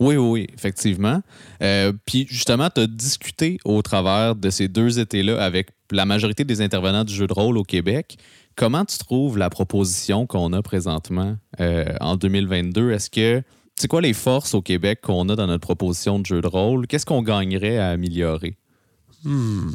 [0.01, 1.23] Oui, oui, effectivement.
[1.62, 6.42] Euh, puis justement, tu as discuté au travers de ces deux étés-là avec la majorité
[6.42, 8.19] des intervenants du jeu de rôle au Québec.
[8.57, 12.90] Comment tu trouves la proposition qu'on a présentement euh, en 2022?
[12.90, 13.45] Est-ce que
[13.79, 16.87] c'est quoi les forces au Québec qu'on a dans notre proposition de jeu de rôle?
[16.87, 18.57] Qu'est-ce qu'on gagnerait à améliorer?
[19.25, 19.71] Hmm.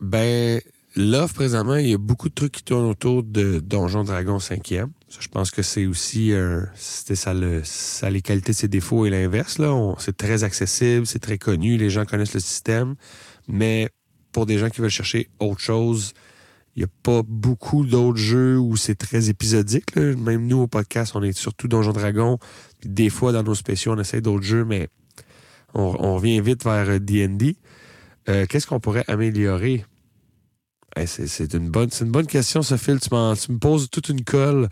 [0.00, 0.60] Ben,
[0.94, 4.88] l'offre présentement, il y a beaucoup de trucs qui tournent autour de Donjon Dragon 5e.
[5.18, 6.32] je pense que c'est aussi
[6.74, 9.58] ça, le, ça les qualités, ses défauts et l'inverse.
[9.98, 12.94] C'est très accessible, c'est très connu, les gens connaissent le système.
[13.48, 13.88] Mais
[14.32, 16.12] pour des gens qui veulent chercher autre chose,
[16.80, 19.96] n'y a pas beaucoup d'autres jeux où c'est très épisodique.
[19.96, 22.38] Même nous, au podcast, on est surtout Donjon Dragon.
[22.84, 24.88] Des fois, dans nos spéciaux, on essaie d'autres jeux, mais
[25.74, 27.56] on, revient vite vers D&D.
[28.28, 29.84] Euh, qu'est-ce qu'on pourrait améliorer?
[31.06, 32.98] c'est une bonne, une bonne question, Sophie.
[33.00, 34.68] Tu, tu me poses toute une colle.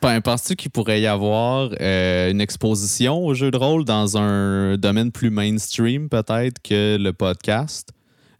[0.00, 5.12] Penses-tu qu'il pourrait y avoir euh, une exposition au jeu de rôle dans un domaine
[5.12, 7.90] plus mainstream, peut-être, que le podcast?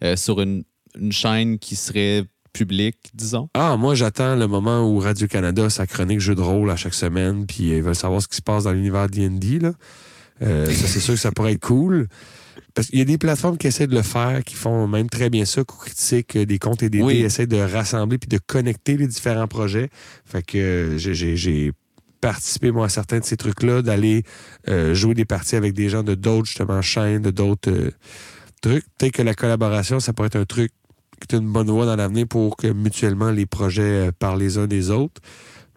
[0.02, 0.64] Euh, sur une,
[1.10, 3.48] chaîne qui serait publique, disons?
[3.54, 7.46] Ah, moi, j'attends le moment où Radio-Canada sa chronique jeu de rôle à chaque semaine,
[7.46, 9.60] puis ils veulent savoir ce qui se passe dans l'univers D&D.
[10.42, 12.08] Euh, ça, c'est sûr que ça pourrait être cool.
[12.74, 15.28] Parce qu'il y a des plateformes qui essaient de le faire, qui font même très
[15.28, 17.18] bien ça, critique, euh, des comptes et des oui.
[17.18, 19.90] essaient de rassembler puis de connecter les différents projets.
[20.24, 21.72] Fait que j'ai
[22.20, 24.22] participé, moi, à certains de ces trucs-là, d'aller
[24.92, 27.92] jouer des parties avec des gens de d'autres, justement, chaînes, de d'autres
[28.60, 28.84] truc.
[28.98, 30.70] Peut-être que la collaboration, ça pourrait être un truc
[31.20, 34.58] qui est une bonne voie dans l'avenir pour que mutuellement les projets euh, parlent les
[34.58, 35.20] uns des autres.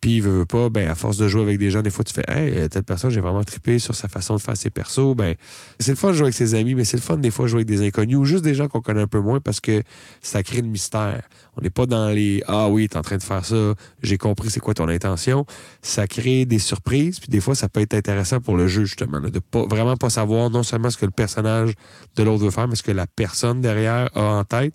[0.03, 2.13] Puis, il veut pas, ben, à force de jouer avec des gens, des fois, tu
[2.13, 5.15] fais, hey, euh, telle personne, j'ai vraiment trippé sur sa façon de faire ses persos.
[5.15, 5.35] Ben,
[5.79, 7.51] c'est le fun de jouer avec ses amis, mais c'est le fun, des fois, de
[7.51, 9.81] jouer avec des inconnus ou juste des gens qu'on connaît un peu moins parce que
[10.21, 11.21] ça crée le mystère.
[11.55, 14.49] On n'est pas dans les, ah oui, t'es en train de faire ça, j'ai compris
[14.49, 15.45] c'est quoi ton intention.
[15.81, 19.21] Ça crée des surprises, puis des fois, ça peut être intéressant pour le jeu, justement,
[19.21, 21.75] de pas, vraiment pas savoir non seulement ce que le personnage
[22.17, 24.73] de l'autre veut faire, mais ce que la personne derrière a en tête.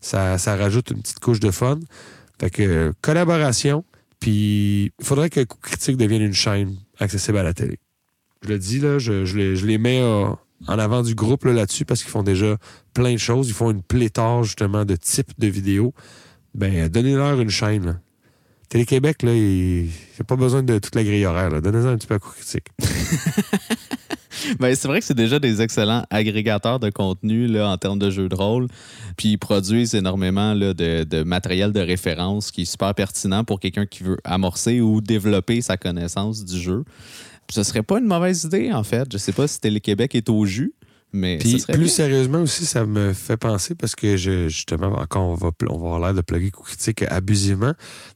[0.00, 1.78] Ça, ça rajoute une petite couche de fun.
[2.40, 3.84] Fait que, collaboration,
[4.20, 7.78] puis il faudrait que Critique devienne une chaîne accessible à la télé.
[8.42, 10.28] Je le dis, là, je, les, mets euh,
[10.66, 12.56] en avant du groupe là-dessus parce qu'ils font déjà
[12.94, 13.48] plein de choses.
[13.48, 15.92] Ils font une pléthore justement de types de vidéos.
[16.54, 18.00] Ben, donnez-leur une chaîne.
[18.68, 21.62] Télé-Québec, là, il n'y a pas besoin de toute la grille horaire.
[21.62, 22.68] Donnez-leur un petit peu à Coup Critique.
[24.58, 28.28] ben, c'est vrai que c'est déjà des excellents agrégateurs de contenu en termes de jeux
[28.28, 28.68] de rôle.
[29.16, 33.86] Puis ils produisent énormément là, de, matériel de référence qui est super pertinent pour quelqu'un
[33.86, 36.84] qui veut amorcer ou développer sa connaissance du jeu.
[37.50, 39.10] Ce serait pas une mauvaise idée, en fait.
[39.10, 40.74] Je sais pas si Télé-Québec est au jus,
[41.12, 45.34] mais Puis, plus sérieusement aussi, ça me fait penser parce que je, justement, encore, on
[45.34, 47.72] va, on va avoir l'air de plugger coup critique abusivement,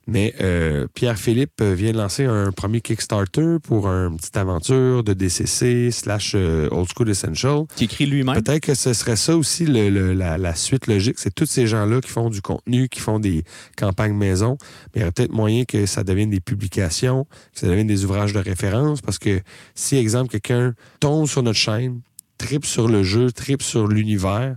[0.06, 5.90] mais euh, Pierre-Philippe vient de lancer un premier Kickstarter pour une petite aventure de DCC
[5.90, 7.64] slash euh, Old School Essential.
[7.76, 8.42] Qui écrit lui-même.
[8.42, 11.18] Peut-être que ce serait ça aussi la, suite logique.
[11.18, 13.44] C'est tous ces gens-là qui font du contenu, qui font des
[13.76, 14.58] campagnes maison.
[14.94, 17.24] Mais il y aurait peut-être moyen que ça devienne des publications,
[17.54, 19.40] que ça devienne des ouvrages de référence parce que
[19.74, 22.00] si, exemple, quelqu'un tombe sur notre chaîne,
[22.38, 24.56] tripe sur le jeu, tripe sur l'univers,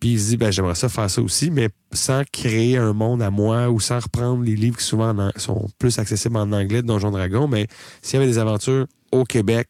[0.00, 3.22] puis il se dit, ben, j'aimerais ça faire ça aussi, mais sans créer un monde
[3.22, 6.86] à moi ou sans reprendre les livres qui souvent sont plus accessibles en anglais de
[6.86, 7.66] Donjon Dragon, mais
[8.02, 9.68] s'il y avait des aventures au Québec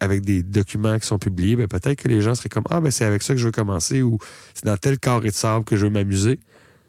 [0.00, 2.90] avec des documents qui sont publiés, ben, peut-être que les gens seraient comme, ah, ben,
[2.90, 4.18] c'est avec ça que je veux commencer ou
[4.54, 6.40] c'est dans tel carré de sable que je veux m'amuser.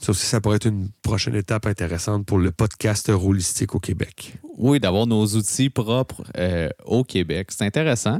[0.01, 4.33] Ça aussi, ça pourrait être une prochaine étape intéressante pour le podcast rôlistique au Québec.
[4.57, 7.49] Oui, d'avoir nos outils propres euh, au Québec.
[7.51, 8.19] C'est intéressant.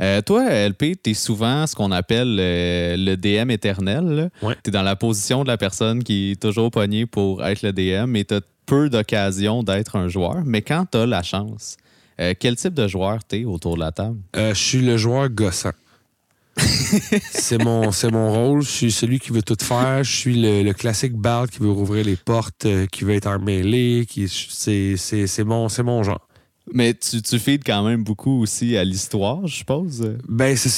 [0.00, 4.30] Euh, toi, LP, tu es souvent ce qu'on appelle euh, le DM éternel.
[4.40, 4.54] Ouais.
[4.62, 7.72] Tu es dans la position de la personne qui est toujours pognée pour être le
[7.72, 10.42] DM, mais tu as peu d'occasions d'être un joueur.
[10.44, 11.76] Mais quand tu as la chance,
[12.38, 14.18] quel type de joueur tu es autour de la table?
[14.34, 15.72] Je suis le joueur gossant.
[17.32, 18.62] c'est mon, c'est mon rôle.
[18.62, 20.02] Je suis celui qui veut tout faire.
[20.02, 23.26] Je suis le, le classique bard qui veut rouvrir les portes, euh, qui veut être
[23.26, 24.06] en mêlée.
[24.08, 26.26] Qui, c'est, c'est, c'est, mon, c'est mon genre.
[26.72, 30.16] Mais tu, tu feeds quand même beaucoup aussi à l'histoire, je suppose.
[30.28, 30.70] Ben, c'est,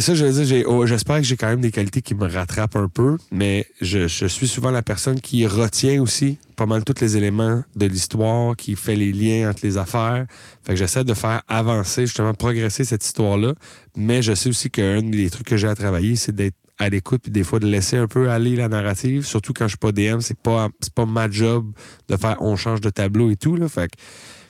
[0.00, 0.66] ça, je veux dire.
[0.68, 4.08] oh, j'espère que j'ai quand même des qualités qui me rattrapent un peu, mais je,
[4.08, 8.56] je suis souvent la personne qui retient aussi pas mal tous les éléments de l'histoire,
[8.56, 10.26] qui fait les liens entre les affaires.
[10.64, 13.54] Fait que j'essaie de faire avancer, justement, progresser cette histoire-là.
[13.94, 17.22] Mais je sais aussi qu'un des trucs que j'ai à travailler, c'est d'être à l'écoute
[17.22, 19.24] puis des fois de laisser un peu aller la narrative.
[19.24, 21.72] Surtout quand je suis pas DM, c'est pas, c'est pas ma job
[22.08, 23.56] de faire on change de tableau et tout.
[23.56, 23.68] Là.
[23.68, 23.96] Fait que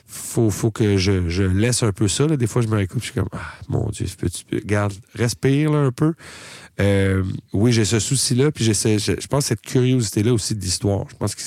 [0.07, 2.25] faut, faut que je, je laisse un peu ça.
[2.27, 2.37] Là.
[2.37, 5.71] Des fois, je me réécoute je suis comme, ah, mon Dieu, peux tu garde, respire
[5.71, 6.13] là, un peu.
[6.79, 11.05] Euh, oui, j'ai ce souci-là, puis j'essaie, je, je pense cette curiosité-là aussi d'histoire.
[11.09, 11.41] Je pense que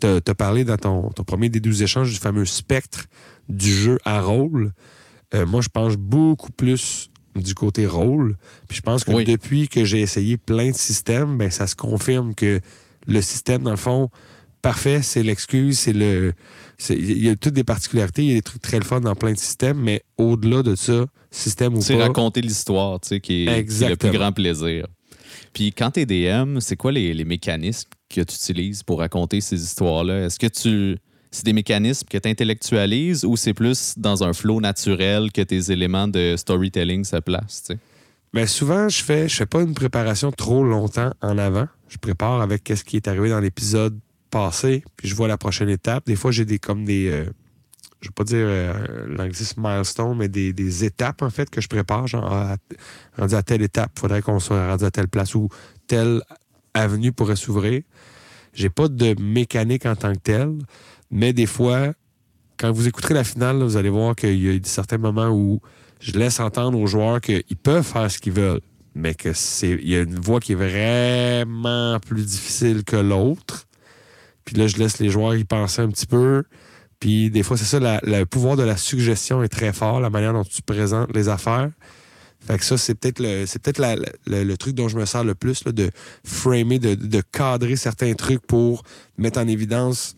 [0.00, 3.06] tu as parlé dans ton, ton premier des douze échanges du fameux spectre
[3.48, 4.72] du jeu à rôle.
[5.34, 8.36] Euh, moi, je pense beaucoup plus du côté rôle.
[8.68, 9.24] Puis je pense que Oui.
[9.24, 12.60] depuis que j'ai essayé plein de systèmes, ben, ça se confirme que
[13.06, 14.10] le système, dans le fond,
[14.62, 16.32] parfait, c'est l'excuse, c'est le.
[16.80, 19.00] C'est- Il y a toutes des particularités, il y a des trucs très le fun
[19.00, 22.04] dans plein de systèmes, mais au-delà de ça, système ou C'est pas.
[22.08, 24.86] raconter l'histoire, tu sais, qui est, qui est le plus grand plaisir.
[25.52, 29.62] Puis quand t'es DM, c'est quoi les, les mécanismes que tu utilises pour raconter ces
[29.62, 30.26] histoires-là?
[30.26, 30.96] Est-ce que tu.
[31.32, 35.70] C'est des mécanismes que tu intellectualises ou c'est plus dans un flow naturel que tes
[35.70, 37.62] éléments de storytelling se placent?
[37.66, 37.78] tu sais?
[38.32, 41.66] Ben souvent, je fais, je fais pas une préparation trop longtemps en avant.
[41.88, 43.98] Je prépare avec ce qui est arrivé dans l'épisode
[44.30, 46.06] passé, puis je vois la prochaine étape.
[46.06, 47.24] Des fois, j'ai des comme des, euh,
[48.00, 52.06] je vais pas dire euh, milestone, mais des, des étapes en fait que je prépare.
[52.06, 52.56] Genre, à,
[53.18, 55.48] rendu à telle étape, faudrait qu'on soit rendu à telle place où
[55.86, 56.22] telle
[56.74, 57.82] avenue pourrait s'ouvrir.
[58.52, 60.58] J'ai pas de mécanique en tant que telle,
[61.10, 61.92] mais des fois,
[62.58, 65.60] quand vous écouterez la finale, vous allez voir qu'il y a certains moments où
[66.00, 68.60] je laisse entendre aux joueurs qu'ils peuvent faire ce qu'ils veulent,
[68.94, 73.66] mais que c'est il y a une voix qui est vraiment plus difficile que l'autre.
[74.50, 76.42] Puis là, je laisse les joueurs y penser un petit peu.
[76.98, 80.32] Puis des fois, c'est ça, le pouvoir de la suggestion est très fort, la manière
[80.32, 81.70] dont tu présentes les affaires.
[82.44, 83.78] Fait que ça, c'est peut-être le, c'est peut-être
[84.26, 85.90] le, truc dont je me sers le plus, là, de
[86.24, 88.82] framer, de, de cadrer certains trucs pour
[89.18, 90.16] mettre en évidence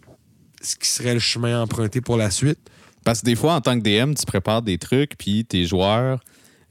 [0.63, 2.59] ce qui serait le chemin emprunté pour la suite.
[3.05, 6.21] Parce que des fois, en tant que DM, tu prépares des trucs, puis tes joueurs,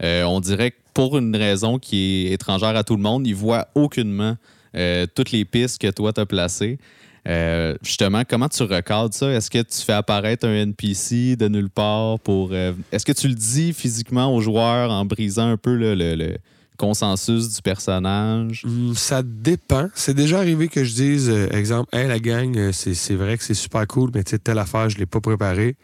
[0.02, 3.36] euh, on dirait que pour une raison qui est étrangère à tout le monde, ils
[3.36, 4.36] voient aucunement
[4.76, 6.80] euh, toutes les pistes que toi t'as placées.
[7.27, 9.29] Euh, justement, comment tu recadres ça?
[9.31, 12.49] Est-ce que tu fais apparaître un NPC de nulle part pour.
[12.51, 16.38] euh, Est-ce que tu le dis physiquement aux joueurs en brisant un peu le,
[16.77, 18.63] consensus du personnage?
[18.65, 19.89] Hum, Ça dépend.
[19.93, 23.53] C'est déjà arrivé que je dise, euh, exemple, hey, la gang, c'est vrai que c'est
[23.53, 25.75] super cool, mais telle affaire, je l'ai pas préparée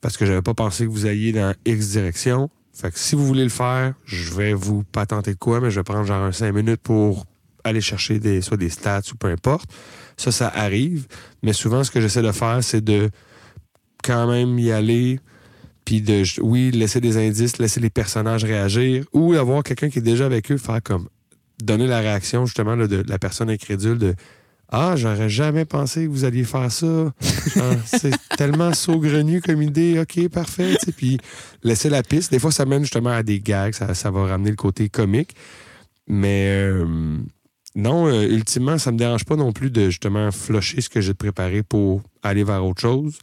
[0.00, 2.50] parce que j'avais pas pensé que vous alliez dans X direction.
[2.72, 5.80] Fait que si vous voulez le faire, je vais vous patenter de quoi, mais je
[5.80, 7.26] vais prendre genre un 5 minutes pour
[7.68, 9.70] aller chercher des, soit des stats ou peu importe.
[10.16, 11.06] Ça, ça arrive.
[11.42, 13.10] Mais souvent, ce que j'essaie de faire, c'est de
[14.02, 15.20] quand même y aller,
[15.84, 20.02] puis de, oui, laisser des indices, laisser les personnages réagir, ou avoir quelqu'un qui est
[20.02, 21.08] déjà avec eux, faire comme
[21.62, 24.14] donner la réaction justement là, de la personne incrédule de
[24.68, 27.12] Ah, j'aurais jamais pensé que vous alliez faire ça.
[27.84, 29.98] C'est tellement saugrenu comme idée.
[29.98, 30.76] OK, parfait.
[30.96, 31.18] Puis
[31.62, 32.30] laisser la piste.
[32.30, 33.72] Des fois, ça mène justement à des gags.
[33.72, 35.34] Ça, ça va ramener le côté comique.
[36.06, 37.18] Mais euh,
[37.78, 41.14] non, euh, ultimement, ça me dérange pas non plus de justement flusher ce que j'ai
[41.14, 43.18] préparé pour aller vers autre chose.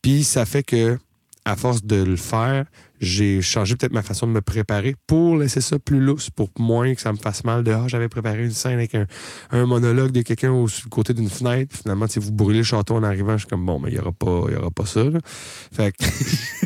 [0.00, 0.96] Puis ça fait que,
[1.44, 2.64] à force de le faire,
[3.00, 6.94] j'ai changé peut-être ma façon de me préparer pour laisser ça plus lousse, pour moins
[6.94, 9.06] que ça me fasse mal de Ah, j'avais préparé une scène avec un,
[9.50, 11.76] un monologue de quelqu'un au côté d'une fenêtre.
[11.76, 13.98] Finalement, si vous brûlez le château en arrivant, je suis comme bon, mais il n'y
[14.00, 15.04] aura pas, y aura pas ça.
[15.04, 15.18] là.
[15.72, 16.04] Fait que,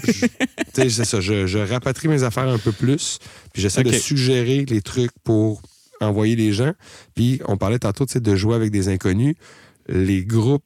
[0.07, 0.29] je- tu
[0.75, 1.21] sais, c'est ça.
[1.21, 3.19] Je, je rapatrie mes affaires un peu plus,
[3.53, 5.63] puis j'essaie de suggérer les trucs pour
[6.01, 6.73] envoyer les gens.
[7.15, 9.35] Puis on parlait tantôt de jouer avec des inconnus.
[9.89, 10.65] Les groupes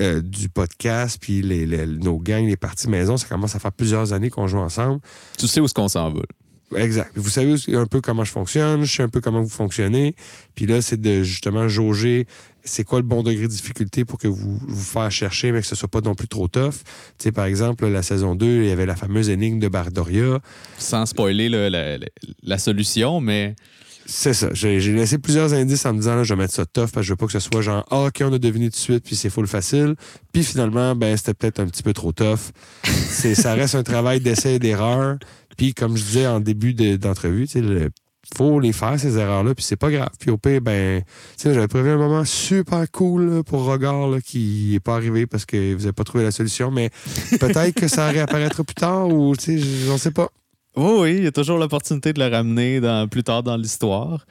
[0.00, 3.72] euh, du podcast, puis les, les- nos gangs, les parties maison, ça commence à faire
[3.72, 5.00] plusieurs années qu'on joue ensemble.
[5.36, 6.22] Tu sais où est-ce qu'on s'en va?
[6.76, 7.12] Exact.
[7.16, 10.14] Vous savez un peu comment je fonctionne, je sais un peu comment vous fonctionnez.
[10.54, 12.26] Puis là, c'est de justement jauger
[12.62, 15.66] c'est quoi le bon degré de difficulté pour que vous vous faire chercher, mais que
[15.66, 16.74] ce soit pas non plus trop tough.
[17.18, 20.40] Tu sais, par exemple, la saison 2, il y avait la fameuse énigme de Bardoria.
[20.76, 22.06] Sans spoiler là, la, la-
[22.42, 23.56] la solution, mais
[24.10, 24.48] C'est ça.
[24.54, 27.02] J'ai laissé plusieurs indices en me disant, là, je vais mettre ça tough parce que
[27.02, 29.04] je veux pas que ce soit genre, ah, OK, on a deviné tout de suite,
[29.04, 29.96] puis c'est full facile.
[30.32, 32.38] Puis finalement, ben, c'était peut-être un petit peu trop tough.
[32.84, 35.18] Ça reste un travail d'essai et d'erreur.
[35.58, 37.90] Puis comme je disais en début de- d'entrevue, sais, le-
[38.36, 40.10] faut les faire, ces erreurs-là, puis c'est pas grave.
[40.18, 41.02] Puis au pire, ben,
[41.42, 45.44] j'avais prévu un moment super cool là, pour Regard là, qui est pas arrivé parce
[45.46, 46.90] que vous avez pas trouvé la solution, mais
[47.40, 50.28] peut-être que ça réapparaîtra plus tard ou, tu sais, j'en sais pas.
[50.78, 54.24] Oui, oui, il y a toujours l'opportunité de le ramener plus tard dans l'histoire.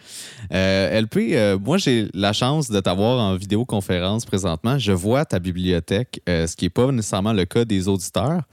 [0.53, 4.79] Euh, LP, euh, moi, j'ai la chance de t'avoir en vidéoconférence présentement.
[4.79, 8.43] Je vois ta bibliothèque, euh, ce qui n'est pas nécessairement le cas des auditeurs.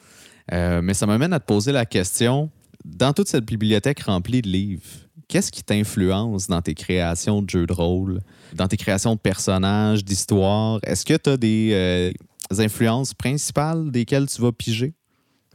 [0.51, 2.51] Mais ça m'amène à te poser la question
[2.85, 4.83] dans toute cette bibliothèque remplie de livres,
[5.29, 8.19] qu'est-ce qui t'influence dans tes créations de jeux de rôle,
[8.55, 10.81] dans tes créations de personnages, d'histoires?
[10.83, 12.13] Est-ce que tu as des
[12.59, 14.95] influences principales desquelles tu vas piger?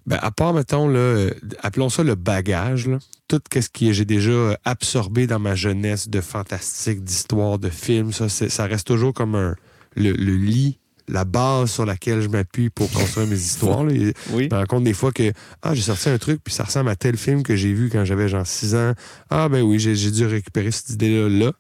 [0.06, 1.32] Ben, à part, mettons, là, euh,
[1.62, 2.98] appelons ça le bagage, là.
[3.28, 8.30] tout ce que j'ai déjà absorbé dans ma jeunesse de fantastique, d'histoire, de films, ça,
[8.30, 9.56] ça reste toujours comme un,
[9.96, 10.80] le, le lit,
[11.12, 13.84] la base sur laquelle je m'appuie pour construire mes histoires.
[13.84, 13.92] là.
[13.94, 14.48] Et Oui.
[14.50, 15.32] Je me rends compte des fois que
[15.64, 18.06] ah, j'ai sorti un truc, puis ça ressemble à tel film que j'ai vu quand
[18.06, 18.94] j'avais genre 6 ans.
[19.32, 21.28] Ah, ben oui, j'ai j'ai dû récupérer cette idée-là.
[21.30, 21.52] là.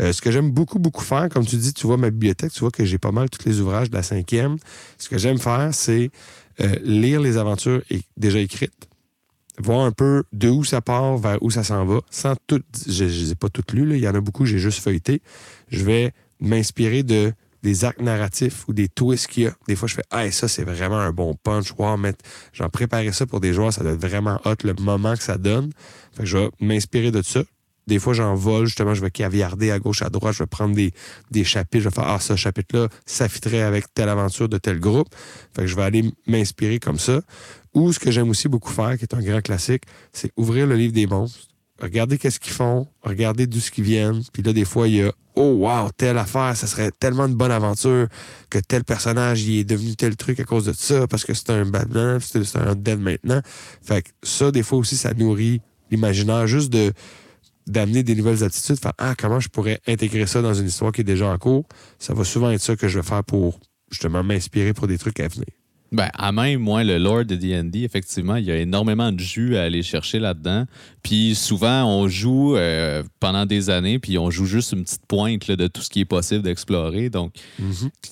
[0.00, 2.60] Euh, ce que j'aime beaucoup, beaucoup faire, comme tu dis, tu vois ma bibliothèque, tu
[2.60, 4.56] vois que j'ai pas mal tous les ouvrages de la cinquième.
[4.98, 6.10] Ce que j'aime faire, c'est
[6.60, 7.82] euh, lire les aventures
[8.16, 8.88] déjà écrites,
[9.58, 12.62] voir un peu de où ça part, vers où ça s'en va, sans tout.
[12.86, 15.22] Je ne les ai pas toutes lues, il y en a beaucoup, j'ai juste feuilleté.
[15.68, 19.54] Je vais m'inspirer de des arcs narratifs ou des twists qu'il y a.
[19.66, 21.72] Des fois, je fais Hey, ça, c'est vraiment un bon punch.
[21.76, 21.98] Wow.
[22.52, 25.36] J'en préparais ça pour des joueurs, ça doit être vraiment hot le moment que ça
[25.36, 25.72] donne.
[26.12, 27.42] Fait que je vais m'inspirer de ça.
[27.86, 30.74] Des fois, j'en vole, justement, je vais caviarder à gauche, à droite, je vais prendre
[30.74, 30.92] des,
[31.30, 34.80] des chapitres, je vais faire Ah, ce chapitre-là, ça fitterait avec telle aventure de tel
[34.80, 35.08] groupe.
[35.54, 37.20] Fait que je vais aller m'inspirer comme ça.
[37.74, 40.74] Ou ce que j'aime aussi beaucoup faire, qui est un grand classique, c'est ouvrir le
[40.74, 41.46] livre des monstres,
[41.80, 44.22] regarder qu'est-ce qu'ils font, regarder d'où ce qu'ils viennent.
[44.32, 47.34] Puis là, des fois, il y a Oh, wow, telle affaire, ça serait tellement une
[47.34, 48.08] bonne aventure
[48.48, 51.50] que tel personnage il est devenu tel truc à cause de ça, parce que c'est
[51.50, 53.42] un Batman, c'est un dead maintenant.
[53.82, 56.90] Fait que ça, des fois aussi, ça nourrit l'imaginaire juste de
[57.66, 61.00] d'amener des nouvelles attitudes, faire Ah, comment je pourrais intégrer ça dans une histoire qui
[61.00, 61.66] est déjà en cours?
[61.98, 63.58] Ça va souvent être ça que je vais faire pour
[63.90, 65.46] justement m'inspirer pour des trucs à venir.
[65.92, 69.56] Ben, à même, moi, le lore de D&D, effectivement, il y a énormément de jus
[69.56, 70.66] à aller chercher là-dedans.
[71.04, 75.46] Puis souvent, on joue euh, pendant des années, puis on joue juste une petite pointe
[75.46, 77.08] là, de tout ce qui est possible d'explorer.
[77.08, 77.34] Donc,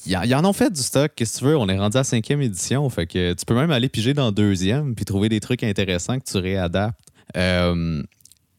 [0.07, 1.57] ils en- ils en ont fait du stock, qu'est-ce que tu veux?
[1.57, 4.95] On est rendu à cinquième édition, fait que tu peux même aller piger dans deuxième,
[4.95, 6.99] puis trouver des trucs intéressants que tu réadaptes.
[7.37, 8.03] Euh,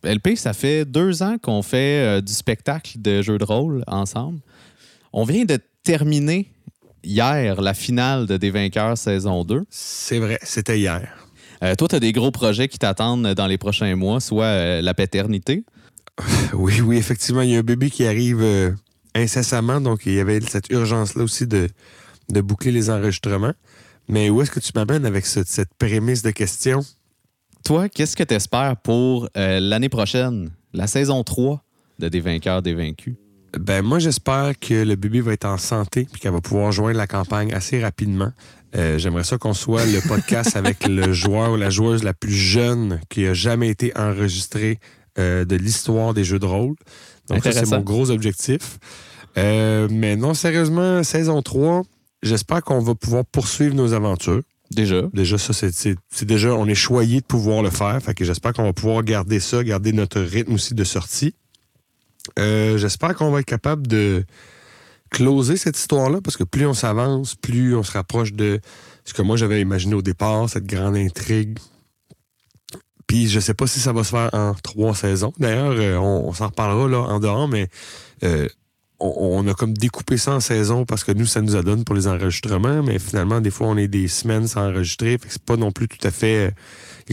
[0.05, 4.39] LP, ça fait deux ans qu'on fait euh, du spectacle de jeux de rôle ensemble.
[5.13, 6.51] On vient de terminer
[7.03, 9.65] hier la finale de Des Vainqueurs saison 2.
[9.69, 11.07] C'est vrai, c'était hier.
[11.63, 14.81] Euh, toi, tu as des gros projets qui t'attendent dans les prochains mois, soit euh,
[14.81, 15.63] la paternité.
[16.53, 18.71] Oui, oui, effectivement, il y a un bébé qui arrive euh,
[19.13, 21.67] incessamment, donc il y avait cette urgence-là aussi de,
[22.29, 23.53] de boucler les enregistrements.
[24.07, 26.81] Mais où est-ce que tu m'amènes avec ce- cette prémisse de question?
[27.65, 31.63] Toi, qu'est-ce que tu espères pour euh, l'année prochaine, la saison 3
[31.97, 33.15] de Des Vainqueurs, des Vaincus?
[33.59, 36.99] Ben moi, j'espère que le bébé va être en santé puis qu'elle va pouvoir joindre
[36.99, 38.31] la campagne assez rapidement.
[38.75, 42.35] Euh, J'aimerais ça qu'on soit le podcast avec le joueur ou la joueuse la plus
[42.35, 44.79] jeune qui a jamais été enregistrée
[45.17, 46.75] euh, de l'histoire des jeux de rôle.
[47.29, 48.77] Donc ça, c'est mon gros objectif.
[49.39, 51.81] Euh, mais non, sérieusement, saison 3,
[52.21, 54.43] j'espère qu'on va pouvoir poursuivre nos aventures.
[54.71, 55.03] Déjà.
[55.13, 58.01] Déjà, ça, c'est- déjà, on est choyé de pouvoir le faire.
[58.01, 61.35] Fait que j'espère qu'on va pouvoir garder ça, garder notre rythme aussi de sortie.
[62.39, 64.25] Euh, j'espère qu'on va être capable de
[65.11, 68.59] closer cette histoire-là, parce que plus on s'avance, plus on se rapproche de
[69.05, 71.57] ce que moi j'avais imaginé au départ, cette grande intrigue.
[73.07, 75.31] Puis je sais pas si ça va se faire en trois saisons.
[75.37, 77.69] D'ailleurs, euh, on, on s'en reparlera là en dehors, mais
[78.23, 78.47] euh,
[78.99, 81.95] on, a comme découpé ça en saison parce que nous, ça nous a donné pour
[81.95, 85.11] les enregistrements, mais finalement, des fois, on est des semaines sans enregistrer.
[85.17, 86.53] Fait que c'est pas non plus tout à fait.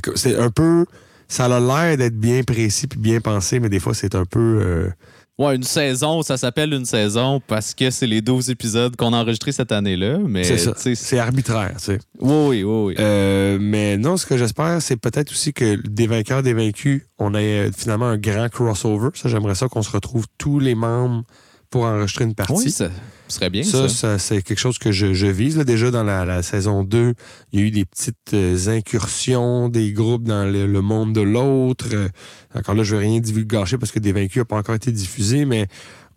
[0.05, 0.87] euh, C'est un peu.
[1.29, 4.61] Ça a l'air d'être bien précis puis bien pensé, mais des fois, c'est un peu.
[4.63, 4.91] euh,
[5.39, 9.17] Ouais, une saison, ça s'appelle une saison parce que c'est les 12 épisodes qu'on a
[9.17, 10.19] enregistrés cette année-là.
[10.19, 11.99] Mais c'est arbitraire, tu sais.
[12.21, 12.85] Oui, oui, oui.
[12.89, 12.95] oui.
[13.01, 17.35] Euh, mais non, ce que j'espère, c'est peut-être aussi que des vainqueurs, des vaincus, on
[17.35, 19.09] ait euh, finalement un grand crossover.
[19.15, 21.25] Ça, j'aimerais ça qu'on se retrouve tous les membres
[21.73, 22.53] pour enregistrer une partie.
[22.53, 22.91] oui, ça
[23.27, 23.89] serait bien ça.
[23.89, 25.57] Ça, ça, c'est quelque chose que je, je vise.
[25.57, 27.15] Là, déjà, dans la, la saison 2,
[27.53, 31.23] il y a eu des petites euh, incursions des groupes dans le, le monde de
[31.23, 31.87] l'autre.
[31.93, 32.09] Euh,
[32.55, 34.93] encore là, je ne veux rien divulgacher parce que Des Vaincus n'a pas encore été
[34.93, 35.67] diffusé, mais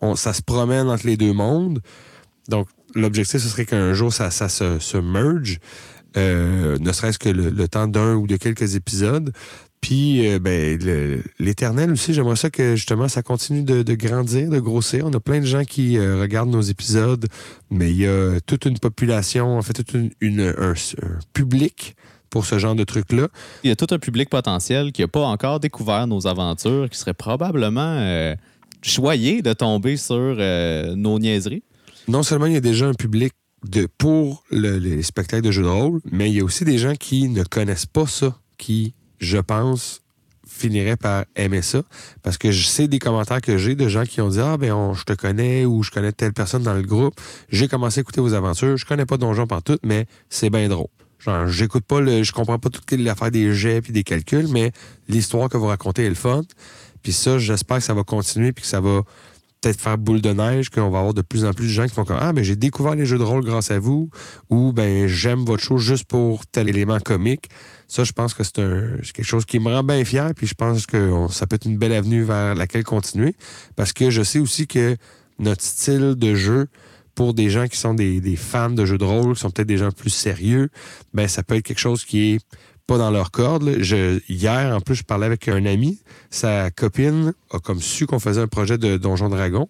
[0.00, 1.80] on, ça se promène entre les deux mondes.
[2.48, 5.58] Donc, l'objectif, ce serait qu'un jour, ça, ça se, se merge.
[6.18, 9.32] euh, ne serait-ce que le, le temps d'un ou de quelques épisodes.
[9.80, 10.78] Puis, euh, ben,
[11.38, 15.04] l'éternel aussi, j'aimerais ça que justement ça continue de, de grandir, de grossir.
[15.06, 17.26] On a plein de gens qui euh, regardent nos épisodes,
[17.70, 21.94] mais il y a toute une population, en fait, toute une, une- un, un public
[22.30, 23.28] pour ce genre de trucs-là.
[23.62, 26.98] Il y a tout un public potentiel qui n'a pas encore découvert nos aventures, qui
[26.98, 28.34] serait probablement euh,
[28.82, 30.36] choyé de tomber sur
[30.96, 31.62] nos niaiseries.
[32.08, 33.32] Non seulement il y a déjà un public
[33.64, 36.78] de, pour le- les spectacles de jeux de rôle, mais il y a aussi des
[36.78, 40.02] gens qui ne connaissent pas ça, qui, je pense,
[40.48, 41.82] finiraient par aimer ça.
[42.22, 44.72] Parce que je sais des commentaires que j'ai de gens qui ont dit Ah, ben,
[44.72, 47.14] on- je te connais ou je connais telle personne dans le groupe.
[47.50, 48.76] J'ai commencé à écouter vos aventures.
[48.76, 50.86] Je connais pas Donjon tout, mais c'est bien drôle.
[51.18, 52.22] Genre, j'écoute pas le.
[52.22, 54.72] Je comprends pas toute l'affaire des jets puis des calculs, mais
[55.08, 56.42] l'histoire que vous racontez est le fun.
[57.02, 59.02] Puis ça, j'espère que ça va continuer puis que ça va
[59.66, 61.94] peut-être faire boule de neige, qu'on va avoir de plus en plus de gens qui
[61.94, 64.10] font comme Ah, ben j'ai découvert les jeux de rôle grâce à vous,
[64.48, 67.48] ou ben j'aime votre show juste pour tel élément comique.
[67.88, 70.86] Ça, je pense que c'est quelque chose qui me rend bien fier, puis je pense
[70.86, 73.34] que ça peut être une belle avenue vers laquelle continuer,
[73.74, 74.96] parce que je sais aussi que
[75.40, 76.68] notre style de jeu,
[77.16, 79.68] pour des gens qui sont des, des fans de jeux de rôle, qui sont peut-être
[79.68, 80.68] des gens plus sérieux,
[81.12, 82.40] ben ça peut être quelque chose qui est
[82.86, 83.76] pas dans leur corde.
[83.80, 86.00] Je, hier, en plus, je parlais avec un ami.
[86.30, 89.68] Sa copine a comme su qu'on faisait un projet de Donjon Dragon.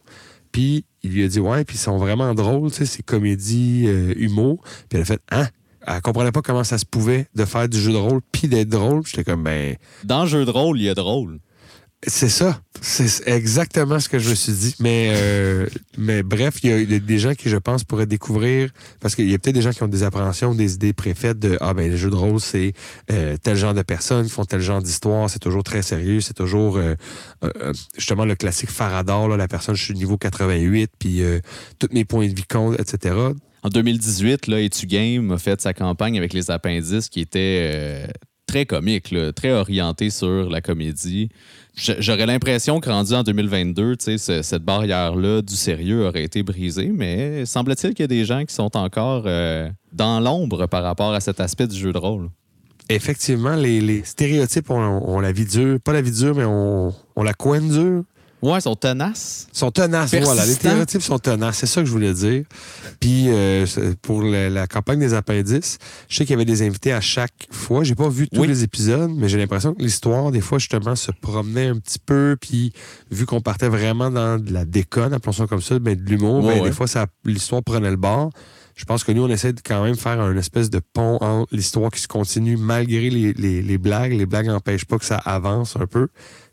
[0.53, 3.85] Puis il lui a dit Ouais, puis ils sont vraiment drôles, tu sais, c'est comédie,
[3.87, 4.63] euh, humour.
[4.89, 5.49] Puis elle a fait Hein?
[5.87, 8.69] Elle comprenait pas comment ça se pouvait de faire du jeu de rôle puis d'être
[8.69, 9.03] drôle.
[9.07, 11.39] J'étais comme Ben, Dans le jeu de rôle, il y a drôle.
[12.07, 12.61] C'est ça.
[12.83, 14.75] C'est exactement ce que je me suis dit.
[14.81, 15.67] Mais, euh,
[16.25, 18.71] bref, il y, a- des gens qui, je pense, pourraient découvrir.
[19.01, 21.57] Parce qu'il y a peut-être des gens qui ont des appréhensions, des idées préfaites de
[21.61, 22.75] Ah, ben, les jeux de rôle, c'est
[23.11, 25.29] euh, tel genre de personnes qui font tel genre d'histoire.
[25.31, 26.21] C'est toujours très sérieux.
[26.21, 26.95] C'est toujours, euh,
[27.97, 29.29] justement, le classique Farador.
[29.37, 31.23] la personne, je suis niveau 88, puis
[31.79, 33.15] tous mes points de vie comptent, etc.
[33.63, 38.07] En 2018, là, Etu Game a fait sa campagne avec les appendices qui était euh,
[38.47, 41.29] très comique, très orienté sur la comédie.
[41.77, 46.43] J'aurais l'impression que rendu en 2022, tu sais, ce- cette barrière-là du sérieux aurait été
[46.43, 50.83] brisée, mais semble-t-il qu'il y a des gens qui sont encore euh, dans l'ombre par
[50.85, 52.31] rapport à cet aspect du jeu de rôle.
[52.89, 55.81] Effectivement, les, stéréotypes ont la vie dure.
[55.81, 58.05] Pas la vie dure, mais on, on la coine dure.
[58.43, 59.49] Ouais, ils sont tenaces.
[59.53, 60.45] sont tenaces, voilà.
[60.45, 62.45] Les stéréotypes sont tenaces, c'est ça que je voulais dire.
[63.01, 63.67] Puis euh,
[64.03, 65.79] pour la, la campagne des appendices,
[66.09, 67.83] je sais qu'il y avait des invités à chaque fois.
[67.83, 68.47] J'ai pas vu tous Oui.
[68.49, 72.37] les épisodes, mais j'ai l'impression que l'histoire, des fois, justement, se promenait un petit peu.
[72.41, 72.73] Puis
[73.11, 76.45] vu qu'on partait vraiment dans de la déconne, appelons ça comme ça, ben, de l'humour,
[76.45, 76.69] Ouais, ben, ouais.
[76.69, 76.87] des fois,
[77.25, 78.31] l'histoire prenait le bord.
[78.77, 81.47] Je pense que nous, on essaie de quand même faire un espèce de pont entre
[81.55, 84.13] l'histoire qui se continue malgré les, les- les blagues.
[84.13, 86.09] Les blagues n'empêchent pas que ça avance un peu.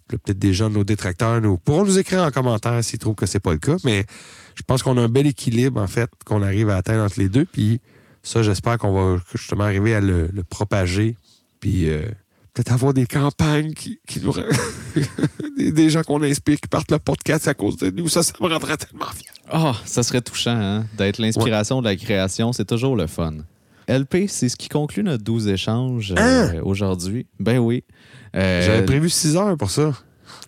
[0.07, 3.39] Peut-être des gens, nos détracteurs, nous pourront nous écrire en commentaire s'ils trouvent que c'est
[3.39, 3.77] pas le cas.
[3.83, 4.05] Mais
[4.55, 7.29] je pense qu'on a un bel équilibre, en fait, qu'on arrive à atteindre entre les
[7.29, 7.45] deux.
[7.45, 7.81] Puis
[8.21, 11.15] ça, j'espère qu'on va justement arriver à le, le propager.
[11.59, 12.03] Puis euh,
[12.53, 14.33] peut-être avoir des campagnes qui, qui nous.
[15.57, 18.09] des, des gens qu'on inspire qui partent le podcast à cause de nous.
[18.09, 19.31] Ça, ça me rendrait tellement fier.
[19.49, 20.85] Ah, ça serait touchant, hein?
[20.97, 23.37] D'être l'inspiration de la création, c'est toujours le fun.
[23.87, 27.27] LP, c'est ce qui conclut notre 12 échanges euh, aujourd'hui.
[27.39, 27.83] Ben oui.
[28.35, 29.93] Euh, J'avais prévu 6 heures pour ça.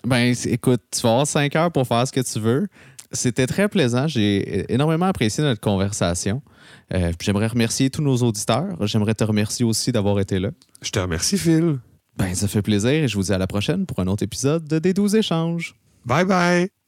[0.06, 2.68] Ben, écoute, tu vas avoir 5 heures pour faire ce que tu veux.
[3.12, 4.08] C'était très plaisant.
[4.08, 6.42] J'ai énormément apprécié notre conversation.
[6.94, 8.76] Euh, J'aimerais remercier tous nos auditeurs.
[8.88, 10.50] J'aimerais te remercier aussi d'avoir été là.
[10.82, 11.80] Je te remercie, Phil.
[12.18, 14.66] Ben, ça fait plaisir et je vous dis à la prochaine pour un autre épisode
[14.68, 15.76] de Des 12 échanges.
[16.06, 16.85] Bye bye.